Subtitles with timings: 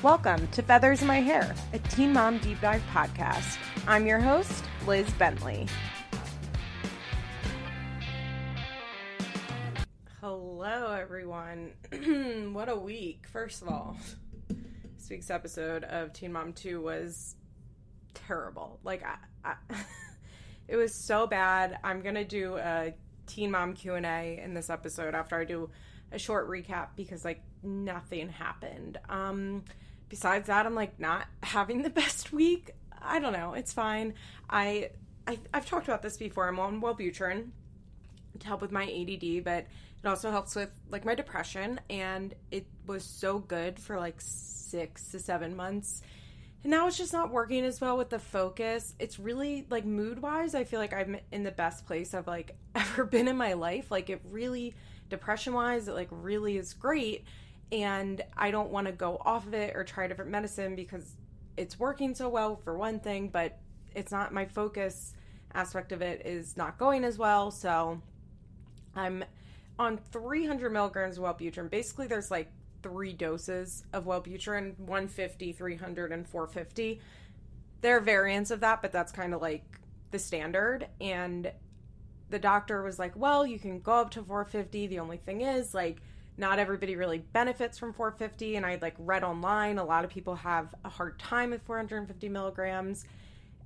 [0.00, 3.58] Welcome to Feathers in My Hair, a Teen Mom Deep Dive podcast.
[3.88, 5.66] I'm your host, Liz Bentley.
[10.20, 11.72] Hello, everyone.
[12.52, 13.26] what a week.
[13.32, 13.96] First of all,
[14.48, 17.34] this week's episode of Teen Mom 2 was
[18.14, 18.78] terrible.
[18.84, 19.54] Like, I, I
[20.68, 21.76] it was so bad.
[21.82, 22.94] I'm going to do a
[23.26, 25.70] Teen Mom Q&A in this episode after I do
[26.12, 28.98] a short recap because like nothing happened.
[29.08, 29.64] Um
[30.08, 32.72] besides that, I'm like not having the best week.
[33.00, 33.54] I don't know.
[33.54, 34.14] It's fine.
[34.48, 34.90] I,
[35.26, 36.48] I I've talked about this before.
[36.48, 37.48] I'm on Wellbutrin
[38.38, 39.66] to help with my ADD, but
[40.02, 45.10] it also helps with like my depression, and it was so good for like six
[45.12, 46.02] to seven months.
[46.64, 48.94] And now it's just not working as well with the focus.
[48.98, 52.56] It's really like mood wise, I feel like I'm in the best place I've like
[52.74, 53.90] ever been in my life.
[53.90, 54.74] Like it really
[55.08, 57.24] depression wise, it like really is great
[57.70, 61.16] and I don't want to go off of it or try a different medicine because
[61.56, 63.58] it's working so well for one thing, but
[63.94, 65.14] it's not my focus
[65.54, 67.50] aspect of it is not going as well.
[67.50, 68.00] So
[68.94, 69.24] I'm
[69.78, 71.70] on 300 milligrams of Wellbutrin.
[71.70, 72.50] Basically, there's like
[72.82, 77.00] three doses of Wellbutrin 150, 300, and 450.
[77.80, 79.64] There are variants of that, but that's kind of like
[80.10, 80.88] the standard.
[81.00, 81.50] And
[82.30, 84.86] the doctor was like, well, you can go up to 450.
[84.88, 86.02] The only thing is, like,
[86.38, 90.36] not everybody really benefits from 450 and i like read online a lot of people
[90.36, 93.04] have a hard time with 450 milligrams.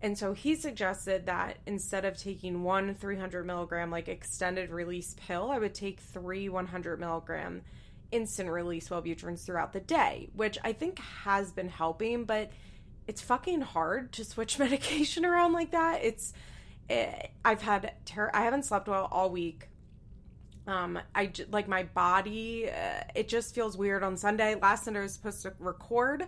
[0.05, 5.53] And so he suggested that instead of taking one 300 milligram like extended release pill
[5.53, 7.62] i would take three 100 milligram
[8.11, 12.50] instant release wellbutrins throughout the day which i think has been helping but
[13.06, 16.00] it's fucking hard to switch medication around like that.
[16.03, 16.33] It's
[16.89, 19.69] it, eh, i've had ter- i haven't slept well all week
[20.66, 24.55] um i like my body uh, it just feels weird on sunday.
[24.55, 26.27] Last sunday i was supposed to record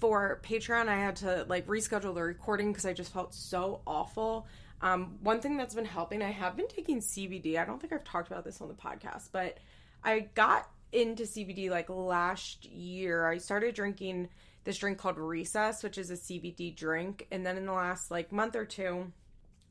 [0.00, 0.88] for patreon.
[0.88, 4.46] I had to like reschedule the recording because i just felt so awful.
[4.80, 8.04] Um one thing that's been helping i have been taking cbd i don't think i've
[8.04, 9.58] talked about this on the podcast but
[10.04, 13.26] i got into cbd like last year.
[13.26, 14.28] I started drinking
[14.64, 18.32] this drink called recess which is a cbd drink and then in the last like
[18.32, 19.12] month or two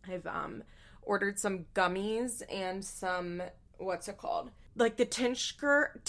[0.09, 0.63] i've um
[1.03, 3.41] ordered some gummies and some
[3.77, 4.51] what's it called?
[4.75, 5.89] Like the Tinsker,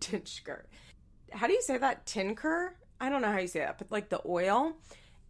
[0.00, 0.62] Tinsker.
[1.32, 2.06] How do you say that?
[2.06, 2.76] Tinker?
[3.00, 4.76] I don't know how you say that, but like the oil.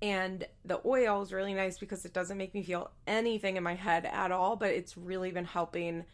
[0.02, 3.74] And the oil is really nice because it doesn't make me feel anything in my
[3.74, 6.04] head at all, but it's really been helping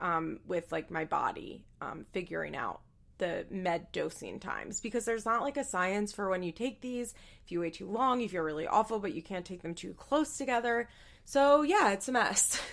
[0.00, 2.80] um, with like my body um, figuring out
[3.18, 7.14] the med dosing times because there's not like a science for when you take these.
[7.44, 9.94] If you wait too long, you feel really awful, but you can't take them too
[9.94, 10.88] close together.
[11.24, 12.60] So, yeah, it's a mess.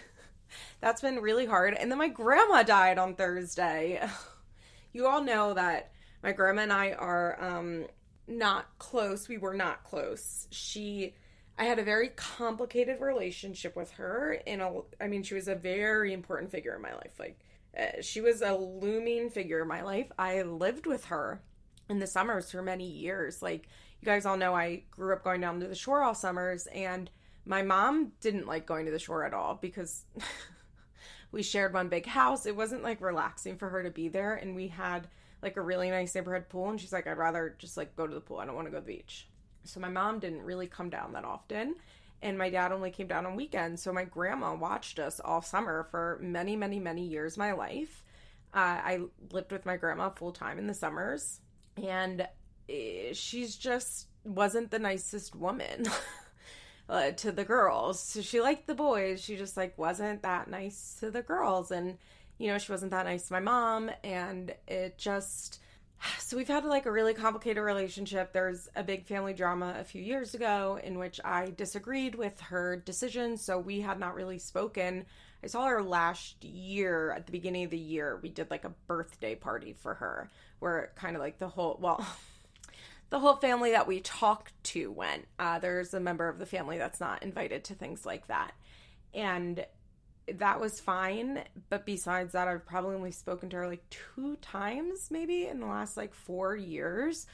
[0.82, 1.74] That's been really hard.
[1.74, 4.02] And then my grandma died on Thursday.
[4.96, 5.92] You all know that
[6.22, 7.88] my grandma and I are um,
[8.28, 9.28] not close.
[9.28, 10.48] We were not close.
[10.52, 11.16] She
[11.58, 15.56] I had a very complicated relationship with her in a I mean she was a
[15.56, 17.20] very important figure in my life.
[17.20, 17.40] Like
[17.78, 20.12] uh, she was a looming figure in my life.
[20.18, 21.42] I lived with her
[21.90, 23.42] in the summers for many years.
[23.42, 23.68] Like
[24.00, 27.10] you guys all know I grew up going down to the shore all summers and
[27.46, 30.06] my mom didn't like going to the shore at all because
[31.32, 32.46] we shared one big house.
[32.46, 34.36] It wasn't like relaxing for her to be there.
[34.36, 35.08] And we had
[35.42, 36.70] like a really nice neighborhood pool.
[36.70, 38.38] And she's like, I'd rather just like go to the pool.
[38.38, 39.28] I don't want to go to the beach.
[39.66, 41.76] So my mom didn't really come down that often.
[42.22, 43.82] And my dad only came down on weekends.
[43.82, 48.04] So my grandma watched us all summer for many, many, many years my life.
[48.54, 49.00] Uh, I
[49.32, 51.42] lived with my grandma full time in the summers.
[51.76, 52.26] And
[52.70, 55.86] eh, she's just wasn't the nicest woman.
[56.90, 58.00] uh, to the girls.
[58.00, 59.22] So she liked the boys.
[59.22, 61.98] She just like wasn't that nice to the girls, and
[62.38, 65.60] you know she wasn't that nice to my mom, and it just.
[66.20, 68.34] So we've had like a really complicated relationship.
[68.34, 72.76] There's a big family drama a few years ago in which I disagreed with her
[72.76, 75.06] decision, so we had not really spoken.
[75.44, 78.20] I saw her last year at the beginning of the year.
[78.22, 80.30] We did like a birthday party for her
[80.60, 82.06] where kind of like the whole well
[83.14, 85.28] the whole family that we talk to went.
[85.38, 88.54] Uh, there's a member of the family that's not invited to things like that.
[89.14, 89.64] And
[90.34, 91.44] that was fine.
[91.70, 95.68] But besides that, I've probably only spoken to her like two times maybe in the
[95.68, 97.28] last like four years.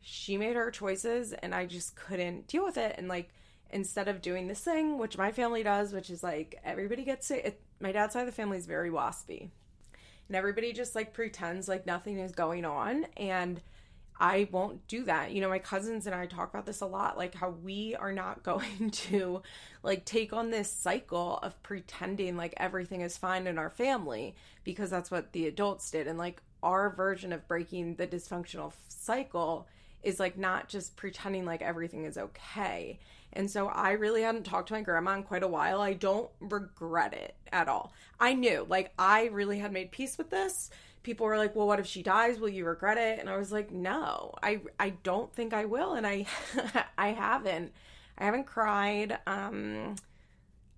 [0.00, 2.94] She made her choices and I just couldn't deal with it.
[2.96, 3.28] And like,
[3.68, 7.44] instead of doing this thing, which my family does, which is like everybody gets it,
[7.44, 9.50] it my dad's side of the family is very waspy.
[10.28, 13.04] And everybody just like pretends like nothing is going on.
[13.18, 13.60] And
[14.20, 15.32] I won't do that.
[15.32, 18.12] You know, my cousins and I talk about this a lot, like how we are
[18.12, 19.42] not going to
[19.82, 24.34] like take on this cycle of pretending like everything is fine in our family
[24.64, 26.06] because that's what the adults did.
[26.06, 29.68] And like our version of breaking the dysfunctional cycle
[30.02, 32.98] is like not just pretending like everything is okay.
[33.32, 35.80] And so I really hadn't talked to my grandma in quite a while.
[35.80, 37.92] I don't regret it at all.
[38.18, 40.70] I knew, like, I really had made peace with this.
[41.02, 42.38] People were like, "Well, what if she dies?
[42.38, 45.94] Will you regret it?" And I was like, "No, I I don't think I will."
[45.94, 46.26] And I
[46.98, 47.72] I haven't.
[48.16, 49.18] I haven't cried.
[49.26, 49.96] Um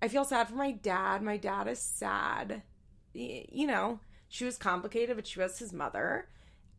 [0.01, 1.21] I feel sad for my dad.
[1.21, 2.63] My dad is sad.
[3.13, 6.27] You know, she was complicated, but she was his mother.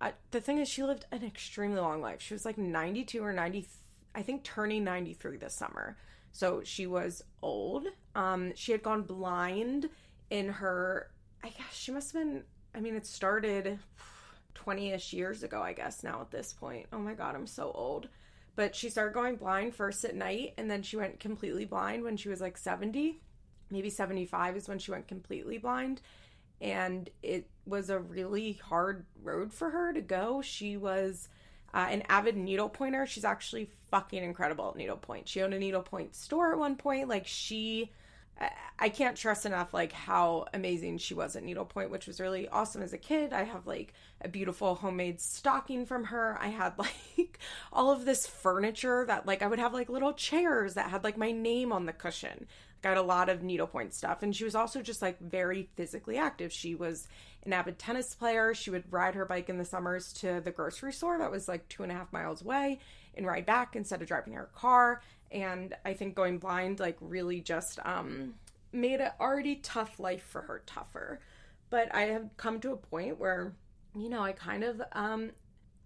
[0.00, 2.20] Uh, the thing is, she lived an extremely long life.
[2.20, 3.68] She was like 92 or 90,
[4.14, 5.96] I think turning 93 this summer.
[6.32, 7.86] So she was old.
[8.16, 9.88] Um, she had gone blind
[10.30, 11.10] in her,
[11.44, 12.42] I guess she must have been,
[12.74, 13.78] I mean, it started
[14.54, 16.86] 20 ish years ago, I guess, now at this point.
[16.92, 18.08] Oh my God, I'm so old.
[18.54, 22.16] But she started going blind first at night, and then she went completely blind when
[22.16, 23.20] she was like 70.
[23.70, 26.02] Maybe 75 is when she went completely blind.
[26.60, 30.42] And it was a really hard road for her to go.
[30.42, 31.28] She was
[31.72, 33.06] uh, an avid needlepointer.
[33.06, 35.28] She's actually fucking incredible at needlepoint.
[35.28, 37.08] She owned a needlepoint store at one point.
[37.08, 37.90] Like, she
[38.78, 42.82] I can't trust enough like how amazing she was at needlepoint, which was really awesome
[42.82, 43.32] as a kid.
[43.32, 46.36] I have like a beautiful homemade stocking from her.
[46.40, 47.38] I had like
[47.72, 51.16] all of this furniture that like I would have like little chairs that had like
[51.16, 52.46] my name on the cushion.
[52.82, 54.22] I got a lot of needlepoint stuff.
[54.22, 56.52] And she was also just like very physically active.
[56.52, 57.06] She was
[57.44, 58.54] an avid tennis player.
[58.54, 61.68] She would ride her bike in the summers to the grocery store that was like
[61.68, 62.80] two and a half miles away
[63.14, 67.40] and ride back instead of driving her car and I think going blind like really
[67.40, 68.34] just um
[68.72, 71.20] made an already tough life for her tougher.
[71.70, 73.54] But I have come to a point where
[73.94, 75.30] you know, I kind of um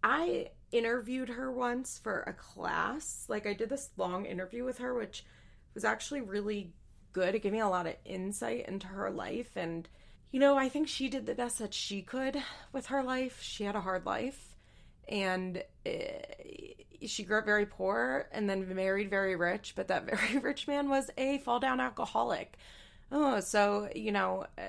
[0.02, 3.24] I interviewed her once for a class.
[3.28, 5.24] Like I did this long interview with her which
[5.74, 6.72] was actually really
[7.12, 7.34] good.
[7.34, 9.88] It gave me a lot of insight into her life and
[10.32, 12.36] you know, I think she did the best that she could
[12.72, 13.40] with her life.
[13.40, 14.55] She had a hard life
[15.08, 20.38] and it, she grew up very poor and then married very rich, but that very
[20.38, 22.56] rich man was a fall down alcoholic.
[23.12, 24.62] Oh, so, you know, uh,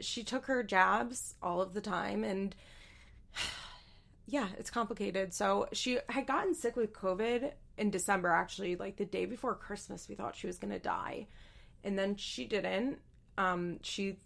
[0.00, 2.54] she took her jabs all of the time and
[4.26, 5.32] yeah, it's complicated.
[5.32, 10.08] So she had gotten sick with COVID in December, actually, like the day before Christmas.
[10.08, 11.28] We thought she was going to die.
[11.84, 12.98] And then she didn't.
[13.36, 14.16] Um, she,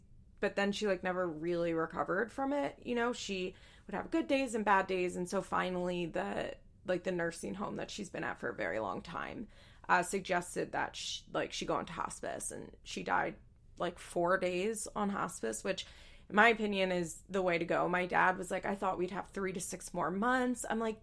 [0.41, 2.77] but then she like never really recovered from it.
[2.83, 3.55] You know, she
[3.89, 5.17] would have good days and bad days.
[5.17, 6.53] And so finally, the
[6.87, 9.47] like the nursing home that she's been at for a very long time
[9.89, 12.51] uh, suggested that she, like she go into hospice.
[12.51, 13.35] And she died
[13.79, 15.87] like four days on hospice which
[16.29, 17.89] in my opinion is the way to go.
[17.89, 20.65] My dad was like i thought we'd have three to six more months.
[20.69, 21.01] I'm like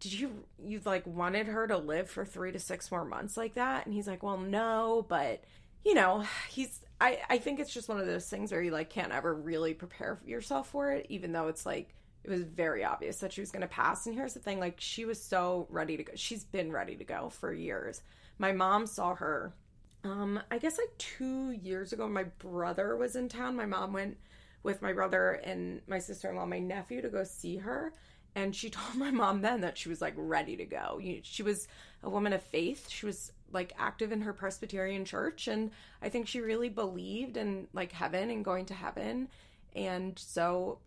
[0.00, 3.54] did you you like wanted her to live for three to six more months like
[3.54, 3.86] that?
[3.86, 5.44] And he's like well no but
[5.84, 8.90] you know he's i i think it's just one of those things where you like
[8.90, 11.94] can't ever really prepare yourself for it even though it's like
[12.26, 14.06] it was very obvious that she was going to pass.
[14.06, 16.12] And here's the thing like, she was so ready to go.
[16.16, 18.02] She's been ready to go for years.
[18.38, 19.54] My mom saw her,
[20.02, 22.08] um, I guess like two years ago.
[22.08, 23.54] My brother was in town.
[23.54, 24.16] My mom went
[24.64, 27.92] with my brother and my sister in law, my nephew, to go see her.
[28.34, 31.00] And she told my mom then that she was like ready to go.
[31.22, 31.68] She was
[32.02, 32.88] a woman of faith.
[32.90, 35.46] She was like active in her Presbyterian church.
[35.46, 35.70] And
[36.02, 39.28] I think she really believed in like heaven and going to heaven.
[39.76, 40.80] And so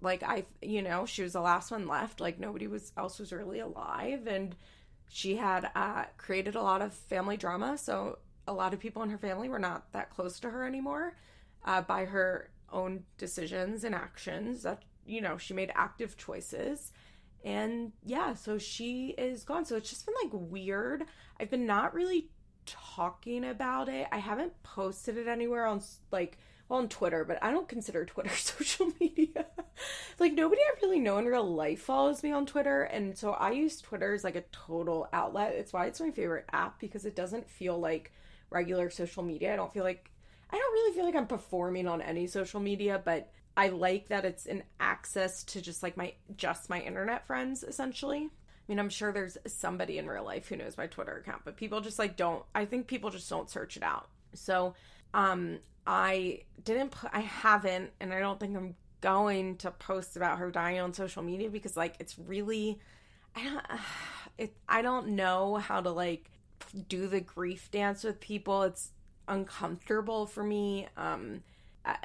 [0.00, 2.20] like I, you know, she was the last one left.
[2.20, 4.54] Like nobody was else was really alive, and
[5.08, 7.76] she had uh, created a lot of family drama.
[7.76, 11.16] So a lot of people in her family were not that close to her anymore
[11.64, 14.62] uh, by her own decisions and actions.
[14.62, 16.92] That you know, she made active choices.
[17.44, 19.64] And yeah, so she is gone.
[19.64, 21.04] So it's just been like weird.
[21.38, 22.28] I've been not really
[22.66, 24.06] talking about it.
[24.12, 26.38] I haven't posted it anywhere on like
[26.70, 29.46] on Twitter, but I don't consider Twitter social media.
[30.18, 33.50] like nobody I really know in real life follows me on Twitter, and so I
[33.50, 35.54] use Twitter as like a total outlet.
[35.54, 38.12] It's why it's my favorite app because it doesn't feel like
[38.50, 39.52] regular social media.
[39.52, 40.10] I don't feel like
[40.50, 44.24] I don't really feel like I'm performing on any social media, but I like that
[44.24, 48.28] it's an access to just like my just my internet friends essentially.
[48.30, 51.56] I mean, I'm sure there's somebody in real life who knows my Twitter account, but
[51.56, 54.08] people just like don't I think people just don't search it out.
[54.34, 54.74] So,
[55.14, 60.38] um I didn't put, I haven't, and I don't think I'm going to post about
[60.38, 62.78] her dying on social media because like it's really,
[63.34, 63.80] I don't,
[64.38, 66.30] it, I don't know how to like
[66.88, 68.62] do the grief dance with people.
[68.62, 68.92] It's
[69.26, 70.86] uncomfortable for me.
[70.96, 71.42] Um,
[71.84, 71.96] I,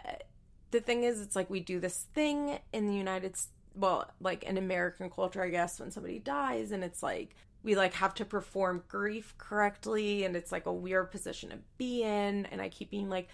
[0.72, 4.44] the thing is, it's like we do this thing in the United States, well, like
[4.44, 7.36] in American culture, I guess, when somebody dies, and it's like
[7.66, 12.04] we like have to perform grief correctly, and it's like a weird position to be
[12.04, 12.46] in.
[12.46, 13.28] And I keep being like,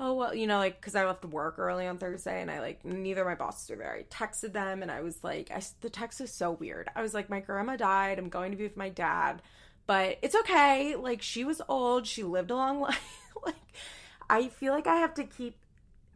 [0.00, 2.84] oh well you know like because i left work early on thursday and i like
[2.84, 3.92] neither my bosses were there.
[3.92, 6.88] I texted them and i was like I, the text is so weird.
[6.94, 8.18] I was like my grandma died.
[8.18, 9.42] I'm going to be with my dad.
[9.86, 10.96] But it's okay.
[10.96, 12.06] Like she was old.
[12.06, 13.30] She lived a long life.
[13.44, 13.56] Like
[14.30, 15.56] i feel like i have to keep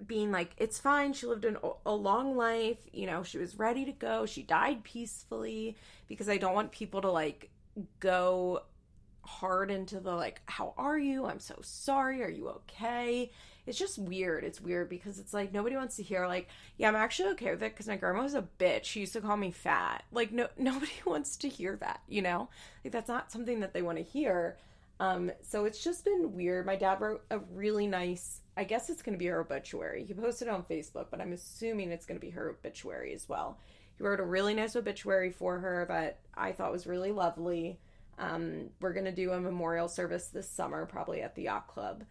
[0.07, 1.13] being like it's fine.
[1.13, 2.79] She lived an, a long life.
[2.93, 4.27] You know she was ready to go.
[4.27, 5.77] She died peacefully
[6.09, 7.52] because i don't want people to like
[8.01, 8.63] go
[9.25, 11.27] hard into the like how are you?
[11.27, 12.23] I'm so sorry.
[12.23, 13.31] Are you okay?
[13.67, 14.45] It's just weird.
[14.45, 17.63] It's weird because it's like nobody wants to hear like yeah i'm actually okay with
[17.63, 18.85] it because my grandma was a bitch.
[18.85, 20.05] She used to call me fat.
[20.13, 22.49] Like no nobody wants to hear that you know?
[22.85, 24.57] Like that's not something that they want to hear.
[24.99, 26.67] Um so it's just been weird.
[26.67, 30.05] My dad wrote a really nice i guess it's going to be her obituary.
[30.05, 33.59] He posted on facebook but i'm assuming it's going to be her obituary as well
[34.03, 37.79] wrote a really nice obituary for her that i thought was really lovely
[38.19, 42.05] um, we're going to do a memorial service this summer, probably at the yacht club.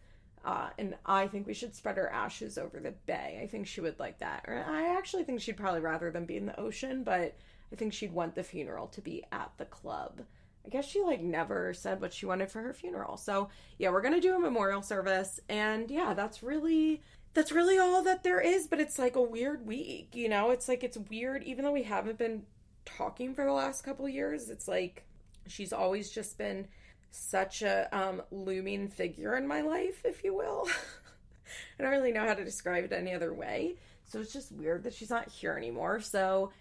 [0.44, 3.40] Uh, and I think we should spread her ashes over the bay.
[3.42, 4.46] I think she would like that.
[4.48, 7.38] Or I actually think she'd probably rather them be in the ocean, but
[7.72, 10.22] I think she'd want the funeral to be at the club.
[10.66, 13.18] I guess she like never said what she wanted for her funeral.
[13.18, 17.02] So, yeah, we're going to do a memorial service and yeah, that's really
[17.34, 20.52] that's really all that there is, but it's like a weird week, you know?
[20.52, 22.44] It's like it's weird even though we haven't been
[22.86, 24.50] talking for the last couple years.
[24.50, 25.06] It's like
[25.48, 26.68] she's always just been
[27.12, 30.68] such a um, looming figure in my life, if you will.
[31.80, 33.76] I don't really know how to describe it any other way.
[34.06, 36.00] So it's just weird that she's not here anymore.
[36.02, 36.52] So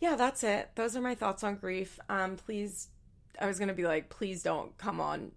[0.00, 0.70] yeah, that's it.
[0.74, 1.98] Those are my thoughts on grief.
[2.08, 2.88] Um, please,
[3.38, 5.32] I was gonna be like, please don't come on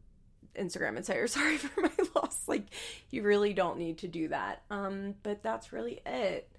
[0.56, 2.48] Instagram and say you're sorry for my loss.
[2.48, 2.66] Like,
[3.10, 4.64] you really don't need to do that.
[4.70, 6.50] Um, but that's really it.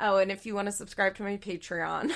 [0.00, 2.12] Oh, and if you want to subscribe to my Patreon,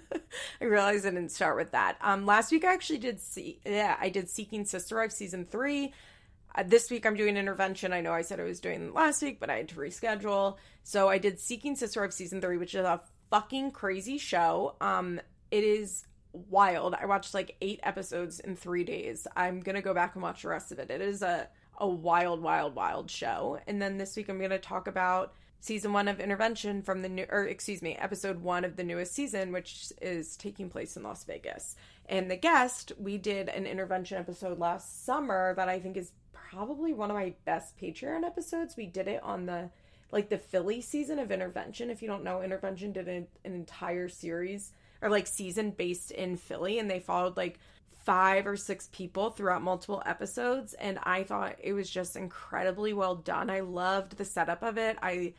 [0.60, 1.96] I realized I didn't start with that.
[2.00, 5.92] Um, last week I actually did see, yeah, I did Seeking Sister Wife season three.
[6.54, 7.92] Uh, this week I'm doing intervention.
[7.92, 10.56] I know I said I was doing last week, but I had to reschedule.
[10.84, 13.00] So I did Seeking Sister Wife season three, which is a
[13.30, 14.76] fucking crazy show.
[14.80, 16.06] Um, it is
[16.48, 16.94] wild.
[16.94, 19.26] I watched like eight episodes in three days.
[19.36, 20.90] I'm gonna go back and watch the rest of it.
[20.90, 23.58] It is a a wild, wild, wild show.
[23.66, 27.26] And then this week I'm gonna talk about season one of Intervention from the new,
[27.28, 31.24] or excuse me, episode one of the newest season, which is taking place in Las
[31.24, 31.76] Vegas.
[32.08, 36.92] And the guest, we did an intervention episode last summer that I think is probably
[36.92, 38.76] one of my best Patreon episodes.
[38.76, 39.70] We did it on the
[40.12, 41.90] like the Philly season of Intervention.
[41.90, 44.72] If you don't know, Intervention did an, an entire series
[45.02, 47.58] or like season based in Philly, and they followed like
[48.04, 53.16] five or six people throughout multiple episodes and I thought it was just incredibly well
[53.16, 53.50] done.
[53.50, 54.96] I loved the setup of it.
[55.02, 55.34] I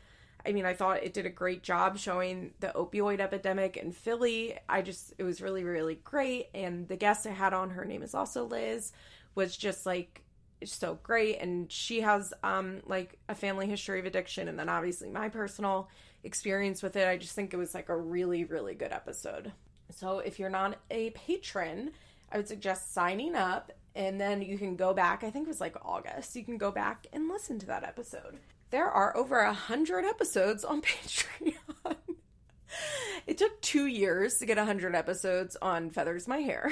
[0.46, 4.56] I mean, I thought it did a great job showing the opioid epidemic in Philly.
[4.68, 6.48] I just, it was really, really great.
[6.54, 8.92] And the guest I had on, her name is also Liz,
[9.34, 10.22] was just like
[10.64, 11.38] so great.
[11.40, 15.88] And she has um like a family history of addiction, and then obviously my personal
[16.28, 17.08] experience with it.
[17.08, 19.52] I just think it was like a really, really good episode.
[19.90, 21.90] So if you're not a patron,
[22.30, 25.24] I would suggest signing up and then you can go back.
[25.24, 26.36] I think it was like August.
[26.36, 28.38] You can go back and listen to that episode
[28.70, 31.54] there are over a hundred episodes on Patreon.
[33.26, 36.70] it took two years to get a hundred episodes on Feathers My Hair.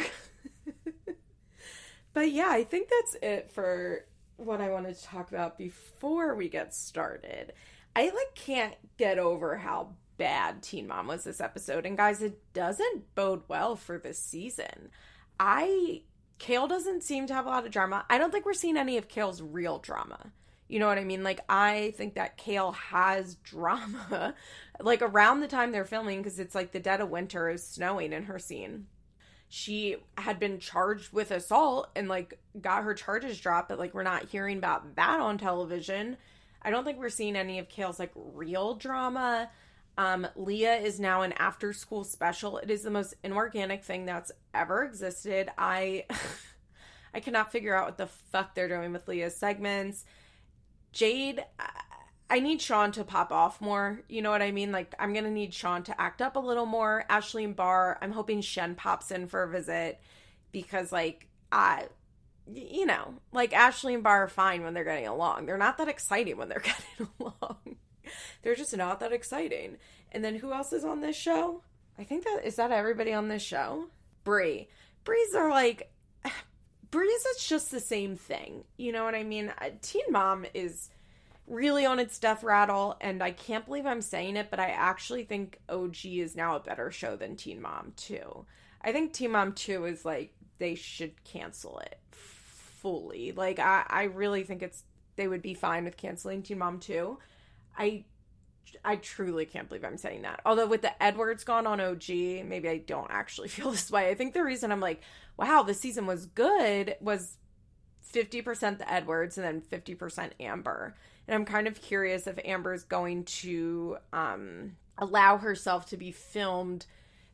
[2.13, 4.05] but yeah, I think that's it for
[4.37, 7.55] what I wanted to talk about before we get started.
[7.97, 11.87] I like can't get over how bad Teen Mom was this episode.
[11.87, 14.91] And guys, it doesn't bode well for this season.
[15.41, 16.03] I
[16.39, 18.05] Kail doesn't seem to have a lot of drama.
[18.11, 20.31] I don't think we're seeing any of Kail's real drama.
[20.69, 21.23] You know what I mean?
[21.23, 24.35] Like, I think that Kail has drama,
[24.79, 28.13] like around the time they're filming, because it's like the dead of winter is snowing
[28.13, 28.89] in her scene.
[29.49, 34.03] She had been charged with assault and like got her charges dropped, but like we're
[34.03, 36.19] not hearing about that on television.
[36.67, 39.49] I don't think we're seeing any of Kail's like real drama.
[39.97, 42.59] Um, Leah is now an after school special.
[42.59, 45.49] It is the most inorganic thing that's ever existed.
[45.57, 46.05] I
[47.15, 50.05] I cannot figure out what the fuck they're doing with Leah's segments
[50.97, 51.45] Jade,
[52.31, 54.01] I need Sean to pop off more.
[54.09, 54.73] You know what I mean?
[54.73, 57.05] Like, I'm going to need Sean to act up a little more.
[57.11, 60.01] Ashley and Bar, I'm hoping Shen pops in for a visit
[60.53, 61.89] because, like, I,
[62.53, 65.47] you know, like Ashley and Bar are fine when they're getting along.
[65.47, 66.61] They're not that exciting when they're
[66.99, 67.77] getting along.
[68.43, 69.77] they're just not that exciting.
[70.13, 71.63] And then who else is on this show?
[71.99, 73.89] I think that is that everybody on this show?
[74.25, 74.69] Bri.
[75.05, 75.91] Bri's are like
[76.91, 78.65] Breeze is just the same thing.
[78.77, 79.53] You know what I mean?
[79.61, 80.91] Uh, Teen Mom is
[81.47, 85.25] really on its death rattle, and I can't believe I'm saying it, but I actually
[85.25, 88.47] think OG is now a better show than Teen Mom 2.
[88.83, 91.99] I think Teen Mom 2 is like, they should cancel it
[92.87, 93.33] fully.
[93.33, 94.85] Like, I, I really think it's
[95.17, 97.19] they would be fine with canceling Teen Mom 2.
[97.77, 98.05] I
[98.85, 100.41] I truly can't believe I'm saying that.
[100.47, 104.09] Although with the Edwards gone on OG, maybe I don't actually feel this way.
[104.09, 105.01] I think the reason I'm like,
[105.37, 107.39] wow, the season was good was
[108.13, 110.95] 50% the Edwards and then 50% Amber.
[111.27, 116.87] And I'm kind of curious if Amber's going to um, allow herself to be filmed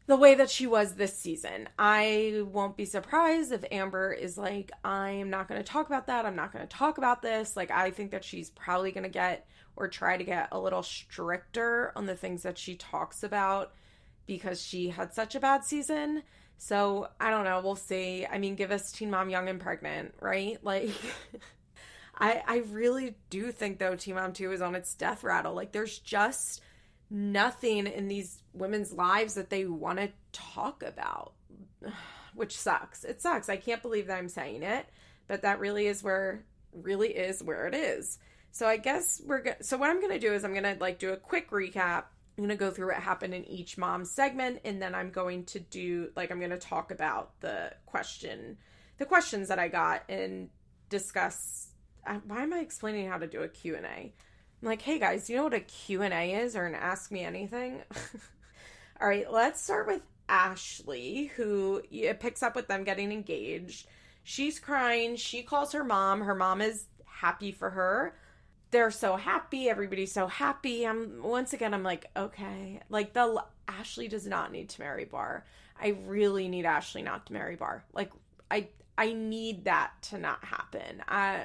[0.07, 1.69] the way that she was this season.
[1.79, 6.27] I won't be surprised if Amber is like, I'm not going to talk about that.
[6.27, 7.57] I'm not going to talk about this.
[7.57, 10.83] Like, I think that she's probably going to get or try to get a little
[10.83, 13.73] stricter on the things that she talks about
[14.27, 16.23] because she had such a bad season.
[16.59, 17.61] So I don't know.
[17.63, 18.27] We'll see.
[18.27, 20.59] I mean, give us Teen Mom Young and Pregnant, right?
[20.65, 20.91] Like,
[22.19, 25.55] I I really do think though Teen Mom Two is on its death rattle.
[25.55, 26.61] Like, there's just
[27.13, 31.35] nothing in these women's lives that they want to talk about,
[32.35, 33.05] which sucks.
[33.05, 33.49] It sucks.
[33.49, 34.87] I can't believe that I'm saying it,
[35.29, 38.19] but that really is where really is where it is.
[38.51, 39.57] So I guess we're good.
[39.61, 42.05] So what I'm going to do is I'm going to like do a quick recap.
[42.37, 45.45] I'm going to go through what happened in each mom segment and then I'm going
[45.47, 48.57] to do like I'm going to talk about the question
[48.97, 50.49] the questions that I got and
[50.89, 51.69] discuss
[52.07, 54.13] uh, why am I explaining how to do a Q&A?
[54.63, 57.83] I'm like, "Hey guys, you know what a Q&A is or an ask me anything?"
[59.01, 63.87] All right, let's start with Ashley who it picks up with them getting engaged.
[64.23, 65.17] She's crying.
[65.17, 66.21] She calls her mom.
[66.21, 68.15] Her mom is happy for her
[68.73, 74.09] they're so happy everybody's so happy i'm once again i'm like okay like the ashley
[74.09, 75.45] does not need to marry bar
[75.81, 78.11] i really need ashley not to marry bar like
[78.51, 78.67] i
[78.99, 81.45] i need that to not happen i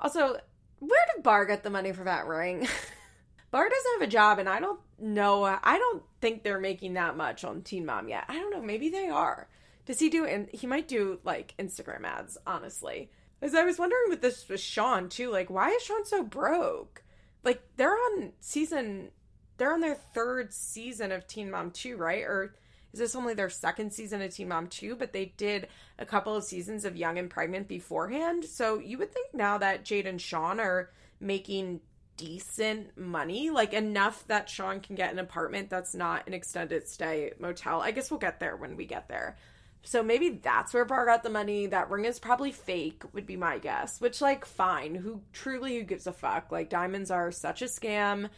[0.00, 0.38] also
[0.80, 2.66] where did bar get the money for that ring
[3.50, 7.16] bar doesn't have a job and i don't know i don't think they're making that
[7.16, 9.48] much on teen mom yet i don't know maybe they are
[9.86, 14.08] does he do and he might do like instagram ads honestly as I was wondering
[14.08, 17.02] with this with Sean too, like why is Sean so broke?
[17.44, 19.10] Like they're on season
[19.56, 22.22] they're on their third season of Teen Mom 2, right?
[22.22, 22.54] Or
[23.00, 24.96] is this only their second season of Teen Mom 2?
[24.96, 28.44] But they did a couple of seasons of Young and Pregnant beforehand.
[28.44, 31.80] So you would think now that Jade and Sean are making
[32.16, 37.32] decent money, like enough that Sean can get an apartment that's not an extended stay
[37.38, 37.80] motel.
[37.80, 39.36] I guess we'll get there when we get there.
[39.82, 41.68] So maybe that's where Bar got the money.
[41.68, 44.00] That ring is probably fake, would be my guess.
[44.00, 44.96] Which, like, fine.
[44.96, 46.50] Who truly who gives a fuck?
[46.50, 48.28] Like, diamonds are such a scam.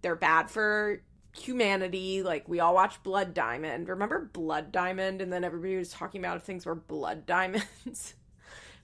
[0.00, 1.02] They're bad for
[1.38, 2.22] humanity.
[2.22, 3.88] Like, we all watch Blood Diamond.
[3.88, 5.20] Remember Blood Diamond?
[5.20, 8.14] And then everybody was talking about if things were blood diamonds.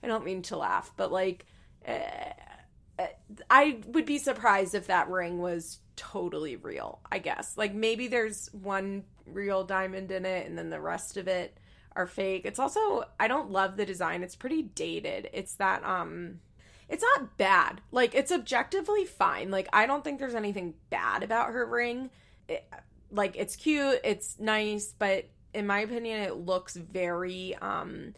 [0.03, 1.47] I don't mean to laugh, but like,
[1.87, 3.05] uh,
[3.49, 7.57] I would be surprised if that ring was totally real, I guess.
[7.57, 11.57] Like, maybe there's one real diamond in it, and then the rest of it
[11.97, 12.43] are fake.
[12.45, 14.23] It's also I don't love the design.
[14.23, 15.29] It's pretty dated.
[15.33, 16.41] It's that um
[16.88, 17.81] it's not bad.
[17.91, 19.51] Like it's objectively fine.
[19.51, 22.11] Like I don't think there's anything bad about her ring.
[22.48, 22.68] It,
[23.11, 28.14] like it's cute, it's nice, but in my opinion it looks very um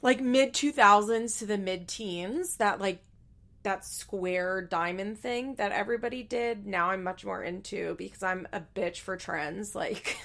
[0.00, 2.56] like mid 2000s to the mid teens.
[2.56, 3.02] That like
[3.62, 6.66] that square diamond thing that everybody did.
[6.66, 9.74] Now I'm much more into because I'm a bitch for trends.
[9.74, 10.18] Like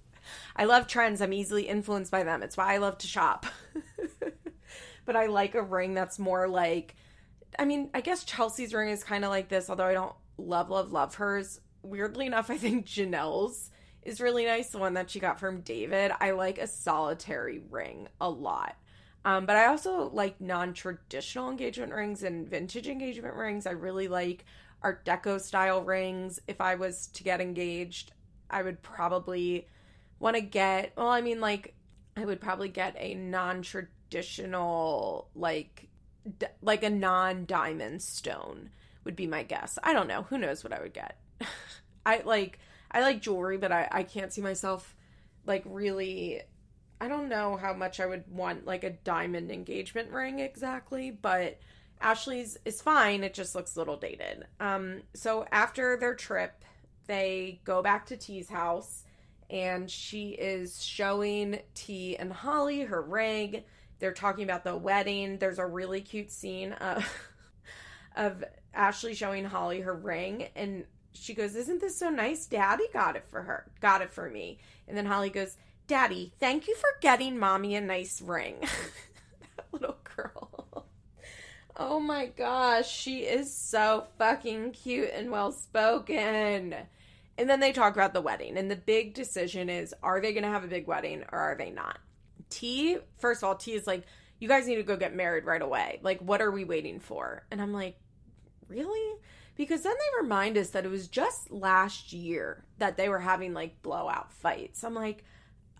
[0.56, 1.20] I love trends.
[1.20, 2.42] I'm easily influenced by them.
[2.42, 3.46] It's why I love to shop.
[5.06, 6.94] but I like a ring that's more like
[7.58, 10.70] I mean, I guess Chelsea's ring is kind of like this, although I don't love,
[10.70, 11.60] love, love hers.
[11.82, 13.70] Weirdly enough, I think Janelle's
[14.02, 16.12] is really nice, the one that she got from David.
[16.20, 18.76] I like a solitary ring a lot.
[19.24, 23.66] Um, but I also like non traditional engagement rings and vintage engagement rings.
[23.66, 24.44] I really like
[24.82, 26.40] Art Deco style rings.
[26.48, 28.12] If I was to get engaged,
[28.48, 29.68] I would probably
[30.18, 31.74] want to get, well, I mean, like,
[32.16, 35.88] I would probably get a non traditional, like,
[36.38, 38.70] d- like a non diamond stone
[39.04, 39.78] would be my guess.
[39.82, 40.22] I don't know.
[40.22, 41.18] Who knows what I would get?
[42.06, 42.58] I like,
[42.90, 44.94] I like jewelry, but I, I can't see myself,
[45.46, 46.42] like, really.
[47.02, 51.58] I don't know how much I would want, like, a diamond engagement ring exactly, but.
[52.02, 53.22] Ashley's is fine.
[53.22, 54.46] It just looks a little dated.
[54.58, 56.64] Um, so after their trip,
[57.06, 59.04] they go back to T's house
[59.50, 63.64] and she is showing T and Holly her ring.
[63.98, 65.38] They're talking about the wedding.
[65.38, 67.04] There's a really cute scene of
[68.16, 72.46] of Ashley showing Holly her ring and she goes, "Isn't this so nice?
[72.46, 73.70] Daddy got it for her.
[73.80, 77.80] Got it for me." And then Holly goes, "Daddy, thank you for getting Mommy a
[77.80, 78.56] nice ring."
[79.56, 80.86] that little girl.
[81.76, 86.74] Oh my gosh, she is so fucking cute and well spoken.
[87.38, 88.58] And then they talk about the wedding.
[88.58, 91.56] And the big decision is are they going to have a big wedding or are
[91.56, 91.98] they not?
[92.50, 94.04] T, first of all, T is like,
[94.40, 96.00] you guys need to go get married right away.
[96.02, 97.46] Like, what are we waiting for?
[97.50, 97.96] And I'm like,
[98.68, 99.18] really?
[99.60, 103.52] Because then they remind us that it was just last year that they were having
[103.52, 104.82] like blowout fights.
[104.82, 105.22] I'm like,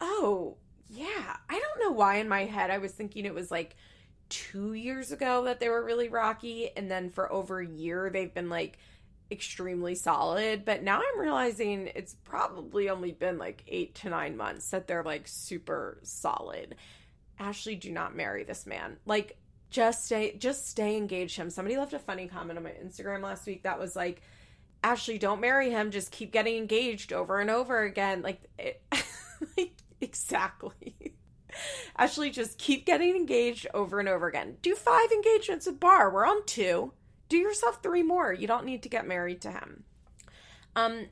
[0.03, 0.59] oh,
[0.91, 1.39] yeah.
[1.49, 3.77] I don't know why in my head I was thinking it was like
[4.29, 6.69] two years ago that they were really rocky.
[6.77, 8.77] And then for over a year, they've been like
[9.31, 10.67] extremely solid.
[10.67, 15.03] But now I'm realizing it's probably only been like eight to nine months that they're
[15.03, 16.75] like super solid.
[17.39, 18.99] Ashley, do not marry this man.
[19.07, 19.39] Like,
[19.71, 21.51] just stay just stay engaged him.
[21.51, 24.23] Somebody left a funny comment on my Instagram last week that was like,
[24.83, 28.23] Ashley, don't marry him, just keep getting engaged over and over again.
[28.23, 28.83] Like, it,
[29.57, 31.15] like exactly.
[31.97, 34.57] Ashley, just keep getting engaged over and over again.
[34.63, 36.13] Do five engagements at bar.
[36.13, 36.93] We're on two.
[37.29, 38.33] Do yourself three more.
[38.33, 39.85] You don't need to get married to him.
[40.77, 41.07] Um,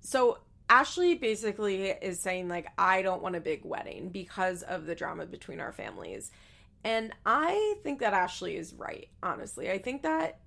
[0.00, 0.38] so
[0.70, 5.26] Ashley basically is saying like I don't want a big wedding because of the drama
[5.26, 6.30] between our families.
[6.84, 9.70] And I think that Ashley is right, honestly.
[9.70, 10.40] I think that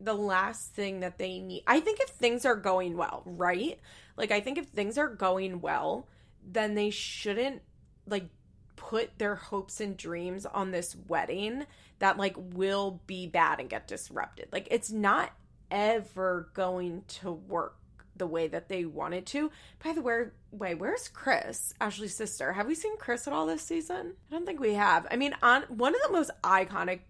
[0.00, 3.78] the last thing that they need I think if things are going well, right?
[4.16, 6.08] Like I think if things are going well,
[6.44, 7.62] then they shouldn't
[8.06, 8.28] like
[8.76, 11.66] put their hopes and dreams on this wedding
[11.98, 14.48] that like will be bad and get disrupted.
[14.52, 15.32] Like it's not
[15.70, 17.76] ever going to work
[18.20, 19.50] the way that they wanted to.
[19.82, 22.52] By the way, where's Chris, Ashley's sister?
[22.52, 24.14] Have we seen Chris at all this season?
[24.30, 25.08] I don't think we have.
[25.10, 27.00] I mean, on one of the most iconic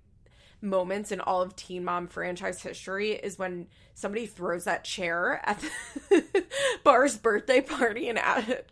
[0.62, 5.60] moments in all of Teen Mom franchise history is when somebody throws that chair at
[6.08, 6.44] the
[6.84, 8.20] Bar's birthday party and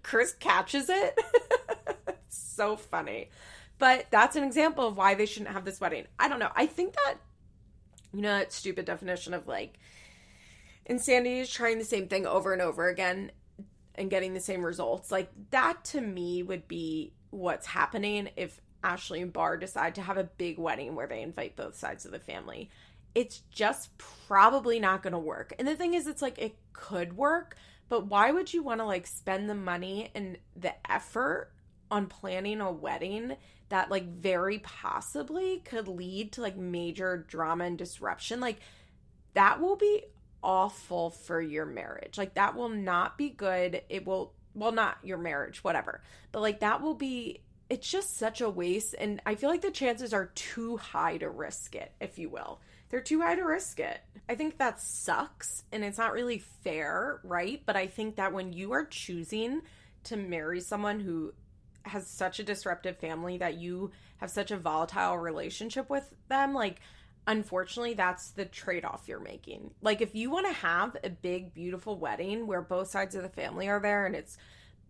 [0.02, 1.18] Chris catches it.
[2.28, 3.30] so funny.
[3.78, 6.06] But that's an example of why they shouldn't have this wedding.
[6.18, 6.52] I don't know.
[6.54, 7.14] I think that,
[8.12, 9.78] you know, that stupid definition of like
[10.88, 13.30] insanity is trying the same thing over and over again
[13.94, 15.10] and getting the same results.
[15.10, 20.16] Like that to me would be what's happening if Ashley and Bar decide to have
[20.16, 22.70] a big wedding where they invite both sides of the family.
[23.14, 25.52] It's just probably not going to work.
[25.58, 27.56] And the thing is, it's like it could work,
[27.88, 31.50] but why would you want to like spend the money and the effort
[31.90, 33.36] on planning a wedding
[33.70, 38.38] that like very possibly could lead to like major drama and disruption?
[38.40, 38.60] Like
[39.34, 40.04] that will be
[40.42, 42.18] awful for your marriage.
[42.18, 43.82] Like that will not be good.
[43.88, 46.02] It will well not your marriage, whatever.
[46.32, 49.70] But like that will be it's just such a waste and I feel like the
[49.70, 52.60] chances are too high to risk it, if you will.
[52.88, 54.00] They're too high to risk it.
[54.28, 57.62] I think that sucks and it's not really fair, right?
[57.66, 59.62] But I think that when you are choosing
[60.04, 61.34] to marry someone who
[61.82, 66.80] has such a disruptive family that you have such a volatile relationship with them, like
[67.28, 69.70] unfortunately that's the trade-off you're making.
[69.82, 73.28] Like if you want to have a big beautiful wedding where both sides of the
[73.28, 74.38] family are there and it's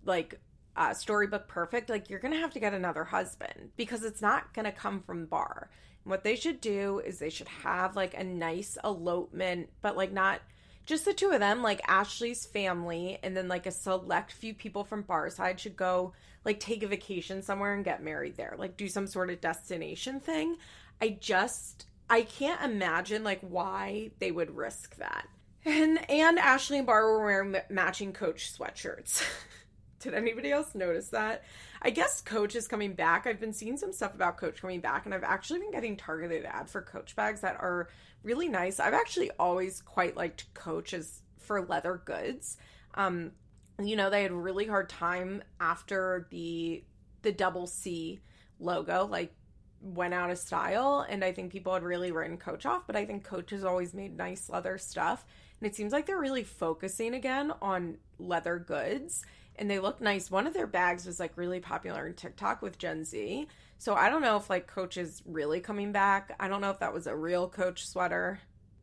[0.04, 0.40] like
[0.76, 4.70] uh, storybook perfect like you're gonna have to get another husband because it's not gonna
[4.70, 5.68] come from bar.
[6.04, 10.40] What they should do is they should have like a nice elopement but like not
[10.86, 14.84] just the two of them like ashley's family and then like a select few people
[14.84, 16.12] from bar side should go
[16.44, 20.20] like take a vacation somewhere and get married there like do some sort of destination
[20.20, 20.56] thing.
[21.02, 25.28] I just I can't imagine like why they would risk that.
[25.64, 29.22] And and Ashley and Bar were wearing matching Coach sweatshirts.
[30.00, 31.42] Did anybody else notice that?
[31.82, 33.26] I guess Coach is coming back.
[33.26, 36.44] I've been seeing some stuff about Coach coming back, and I've actually been getting targeted
[36.44, 37.88] ad for Coach bags that are
[38.22, 38.78] really nice.
[38.78, 42.58] I've actually always quite liked Coach as for leather goods.
[42.94, 43.32] Um,
[43.80, 46.84] you know, they had a really hard time after the
[47.22, 48.20] the double C
[48.60, 49.06] logo.
[49.06, 49.34] Like
[49.80, 53.04] went out of style and I think people had really written Coach off, but I
[53.04, 55.24] think Coach has always made nice leather stuff.
[55.60, 59.24] And it seems like they're really focusing again on leather goods
[59.56, 60.30] and they look nice.
[60.30, 63.48] One of their bags was like really popular in TikTok with Gen Z.
[63.78, 66.34] So I don't know if like Coach is really coming back.
[66.38, 68.40] I don't know if that was a real Coach sweater.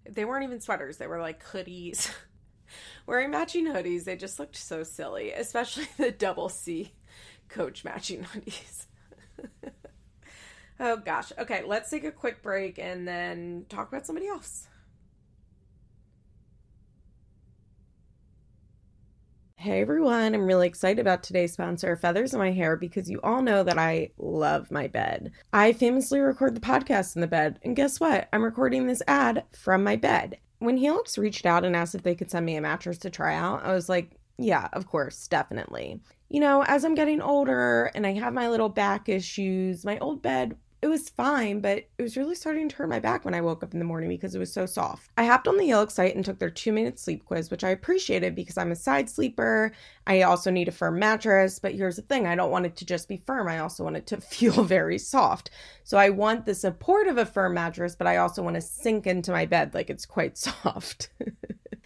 [0.10, 2.12] They weren't even sweaters, they were like hoodies.
[3.08, 6.93] Wearing matching hoodies, they just looked so silly, especially the double C
[7.47, 8.86] Coach matching hoodies.
[10.79, 11.31] Oh gosh.
[11.38, 14.67] Okay, let's take a quick break and then talk about somebody else.
[19.57, 23.41] Hey everyone, I'm really excited about today's sponsor, Feathers in My Hair, because you all
[23.41, 25.31] know that I love my bed.
[25.53, 28.27] I famously record the podcast in the bed, and guess what?
[28.31, 30.38] I'm recording this ad from my bed.
[30.59, 33.33] When Helix reached out and asked if they could send me a mattress to try
[33.33, 35.99] out, I was like, yeah, of course, definitely.
[36.29, 40.21] You know, as I'm getting older and I have my little back issues, my old
[40.21, 43.41] bed It was fine, but it was really starting to hurt my back when I
[43.41, 45.09] woke up in the morning because it was so soft.
[45.17, 47.69] I hopped on the Helix site and took their two minute sleep quiz, which I
[47.69, 49.71] appreciated because I'm a side sleeper.
[50.05, 52.85] I also need a firm mattress, but here's the thing I don't want it to
[52.85, 53.47] just be firm.
[53.47, 55.49] I also want it to feel very soft.
[55.85, 59.07] So I want the support of a firm mattress, but I also want to sink
[59.07, 61.09] into my bed like it's quite soft.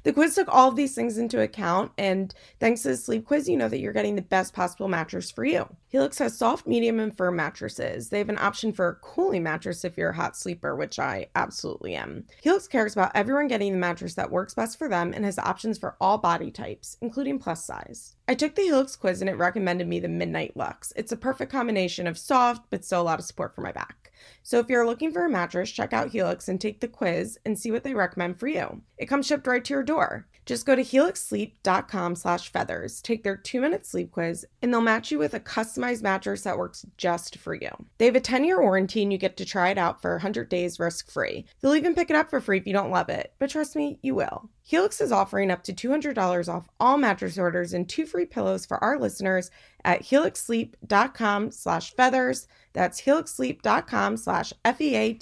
[0.03, 3.49] The quiz took all of these things into account, and thanks to the sleep quiz,
[3.49, 5.67] you know that you're getting the best possible mattress for you.
[5.89, 8.09] Helix has soft, medium, and firm mattresses.
[8.09, 11.27] They have an option for a cooling mattress if you're a hot sleeper, which I
[11.35, 12.25] absolutely am.
[12.41, 15.79] Helix cares about everyone getting the mattress that works best for them and has options
[15.79, 18.15] for all body types, including plus size.
[18.27, 20.93] I took the Helix quiz and it recommended me the Midnight Lux.
[20.95, 24.08] It's a perfect combination of soft, but still a lot of support for my back.
[24.43, 27.57] So if you're looking for a mattress, check out Helix and take the quiz and
[27.57, 28.81] see what they recommend for you.
[28.97, 30.27] It comes shipped right to your door.
[30.49, 35.19] Just go to helixsleep.com slash feathers, take their two-minute sleep quiz, and they'll match you
[35.19, 37.69] with a customized mattress that works just for you.
[37.99, 40.79] They have a 10-year warranty and you get to try it out for 100 days
[40.79, 41.45] risk-free.
[41.61, 43.99] They'll even pick it up for free if you don't love it, but trust me,
[44.01, 44.49] you will.
[44.63, 48.83] Helix is offering up to $200 off all mattress orders and two free pillows for
[48.83, 49.51] our listeners
[49.85, 52.47] at helixsleep.com slash feathers.
[52.73, 55.15] That's helixsleep.com slash F-E-A-T-H-E-R-S.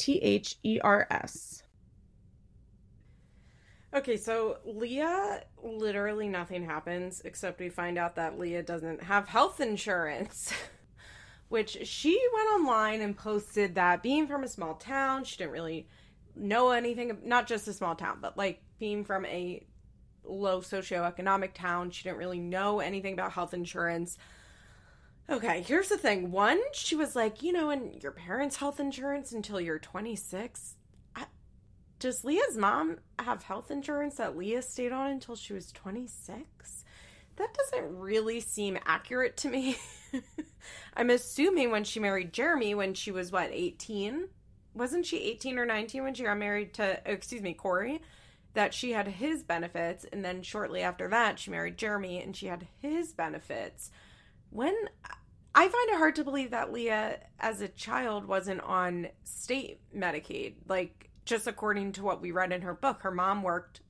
[3.93, 9.61] Okay, so Leah, literally nothing happens except we find out that Leah doesn't have health
[9.61, 10.53] insurance.
[11.49, 15.87] Which she went online and posted that being from a small town, she didn't really
[16.35, 19.65] know anything, not just a small town, but like being from a
[20.25, 24.17] low socioeconomic town, she didn't really know anything about health insurance.
[25.29, 26.31] Okay, here's the thing.
[26.31, 30.75] One, she was like, you know, and your parents' health insurance until you're 26.
[31.17, 31.25] I,
[31.99, 36.85] does Leah's mom have health insurance that Leah stayed on until she was 26?
[37.35, 39.75] That doesn't really seem accurate to me.
[40.95, 44.29] I'm assuming when she married Jeremy when she was what, 18?
[44.73, 48.01] Wasn't she 18 or 19 when she got married to, uh, excuse me, Corey?
[48.53, 52.47] That she had his benefits, and then shortly after that, she married Jeremy and she
[52.47, 53.91] had his benefits
[54.49, 54.75] when
[55.55, 60.55] I find it hard to believe that Leah, as a child, wasn't on state Medicaid.
[60.67, 63.81] Like, just according to what we read in her book, her mom worked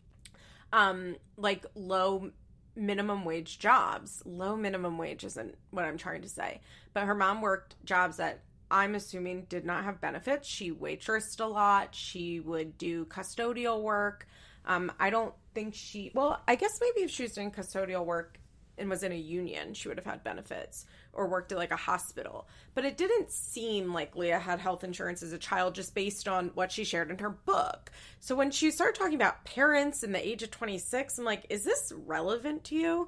[0.74, 2.32] um like low
[2.76, 4.22] minimum wage jobs.
[4.26, 6.62] Low minimum wage isn't what I'm trying to say,
[6.94, 10.48] but her mom worked jobs that I'm assuming did not have benefits.
[10.48, 11.96] She waitressed a lot.
[11.96, 14.28] She would do custodial work.
[14.66, 18.38] Um, I don't think she, well, I guess maybe if she was doing custodial work
[18.78, 21.76] and was in a union, she would have had benefits or worked at like a
[21.76, 22.48] hospital.
[22.74, 26.52] But it didn't seem like Leah had health insurance as a child just based on
[26.54, 27.92] what she shared in her book.
[28.20, 31.64] So when she started talking about parents in the age of 26, I'm like, is
[31.64, 33.08] this relevant to you?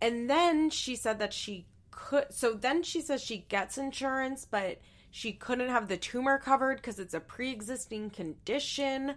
[0.00, 4.80] And then she said that she could, so then she says she gets insurance, but
[5.10, 9.14] she couldn't have the tumor covered because it's a pre existing condition.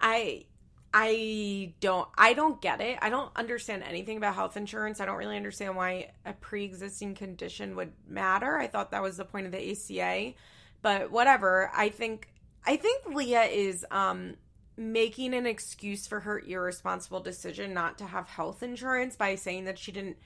[0.00, 0.44] I
[0.92, 2.98] I don't I don't get it.
[3.02, 5.00] I don't understand anything about health insurance.
[5.00, 8.56] I don't really understand why a pre-existing condition would matter.
[8.56, 10.34] I thought that was the point of the ACA.
[10.82, 11.70] But whatever.
[11.74, 12.28] I think
[12.64, 14.36] I think Leah is um
[14.76, 19.78] making an excuse for her irresponsible decision not to have health insurance by saying that
[19.78, 20.16] she didn't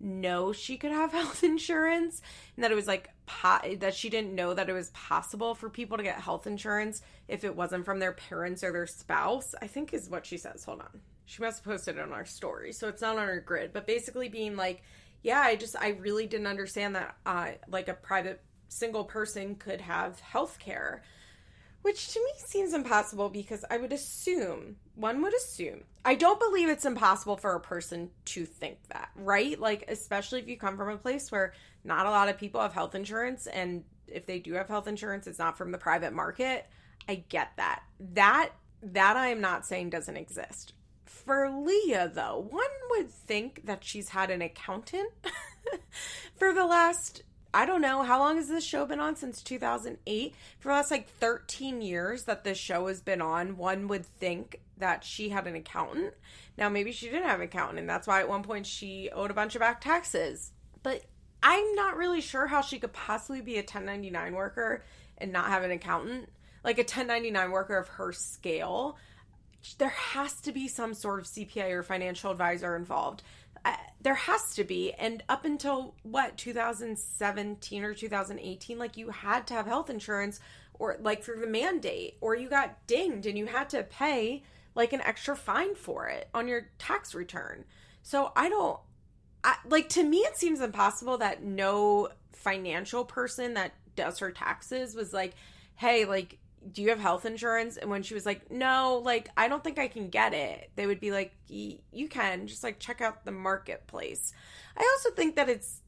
[0.00, 2.22] know she could have health insurance
[2.56, 5.68] and that it was like po- that she didn't know that it was possible for
[5.68, 9.66] people to get health insurance if it wasn't from their parents or their spouse i
[9.66, 10.64] think is what she says.
[10.64, 11.00] Hold on.
[11.26, 13.72] She must have posted it on our story so it's not on her grid.
[13.72, 14.82] But basically being like
[15.22, 19.80] yeah i just i really didn't understand that uh like a private single person could
[19.80, 21.02] have health care
[21.82, 26.68] which to me seems impossible because I would assume, one would assume, I don't believe
[26.68, 29.58] it's impossible for a person to think that, right?
[29.58, 31.52] Like, especially if you come from a place where
[31.88, 35.26] not a lot of people have health insurance, and if they do have health insurance,
[35.26, 36.66] it's not from the private market.
[37.08, 37.82] I get that.
[38.14, 38.50] That,
[38.82, 40.74] that I am not saying doesn't exist.
[41.06, 45.10] For Leah, though, one would think that she's had an accountant
[46.36, 47.22] for the last
[47.52, 50.90] I don't know how long has this show been on since 2008 for the last
[50.90, 55.46] like 13 years that this show has been on one would think that she had
[55.46, 56.12] an accountant
[56.58, 59.30] now maybe she didn't have an accountant and that's why at one point she owed
[59.30, 61.04] a bunch of back taxes but
[61.42, 64.84] I'm not really sure how she could possibly be a 1099 worker
[65.18, 66.30] and not have an accountant.
[66.64, 68.98] Like a 1099 worker of her scale
[69.78, 73.22] there has to be some sort of CPA or financial advisor involved.
[73.64, 74.92] Uh, there has to be.
[74.92, 80.40] And up until what 2017 or 2018 like you had to have health insurance
[80.78, 84.42] or like through the mandate or you got dinged and you had to pay
[84.74, 87.64] like an extra fine for it on your tax return.
[88.02, 88.78] So i don't
[89.44, 94.94] I, like to me it seems impossible that no financial person that does her taxes
[94.94, 95.34] was like,
[95.76, 96.38] "Hey, like
[96.72, 99.78] do you have health insurance?" And when she was like, "No, like I don't think
[99.78, 103.32] I can get it." They would be like, "You can, just like check out the
[103.32, 104.32] marketplace."
[104.76, 105.82] I also think that it's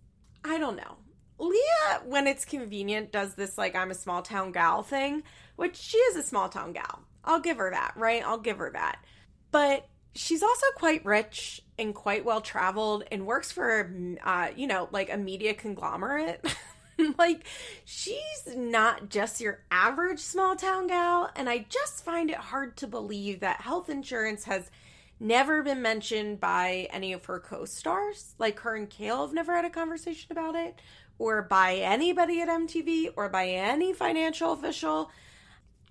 [0.44, 0.96] I don't know.
[1.38, 5.22] Leah, when it's convenient, does this like I'm a small town gal thing,
[5.56, 7.00] which she is a small town gal.
[7.24, 8.22] I'll give her that, right?
[8.24, 9.04] I'll give her that.
[9.50, 13.92] But she's also quite rich and quite well traveled and works for,
[14.22, 16.44] uh, you know, like a media conglomerate.
[17.18, 17.46] like,
[17.84, 21.30] she's not just your average small town gal.
[21.36, 24.70] And I just find it hard to believe that health insurance has
[25.18, 28.34] never been mentioned by any of her co stars.
[28.38, 30.80] Like, her and Kail have never had a conversation about it
[31.18, 35.10] or by anybody at MTV or by any financial official.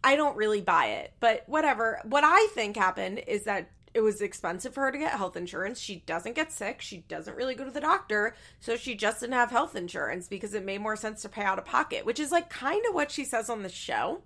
[0.03, 2.01] I don't really buy it, but whatever.
[2.03, 5.79] What I think happened is that it was expensive for her to get health insurance.
[5.79, 6.81] She doesn't get sick.
[6.81, 8.35] She doesn't really go to the doctor.
[8.59, 11.59] So she just didn't have health insurance because it made more sense to pay out
[11.59, 14.21] of pocket, which is like kind of what she says on the show.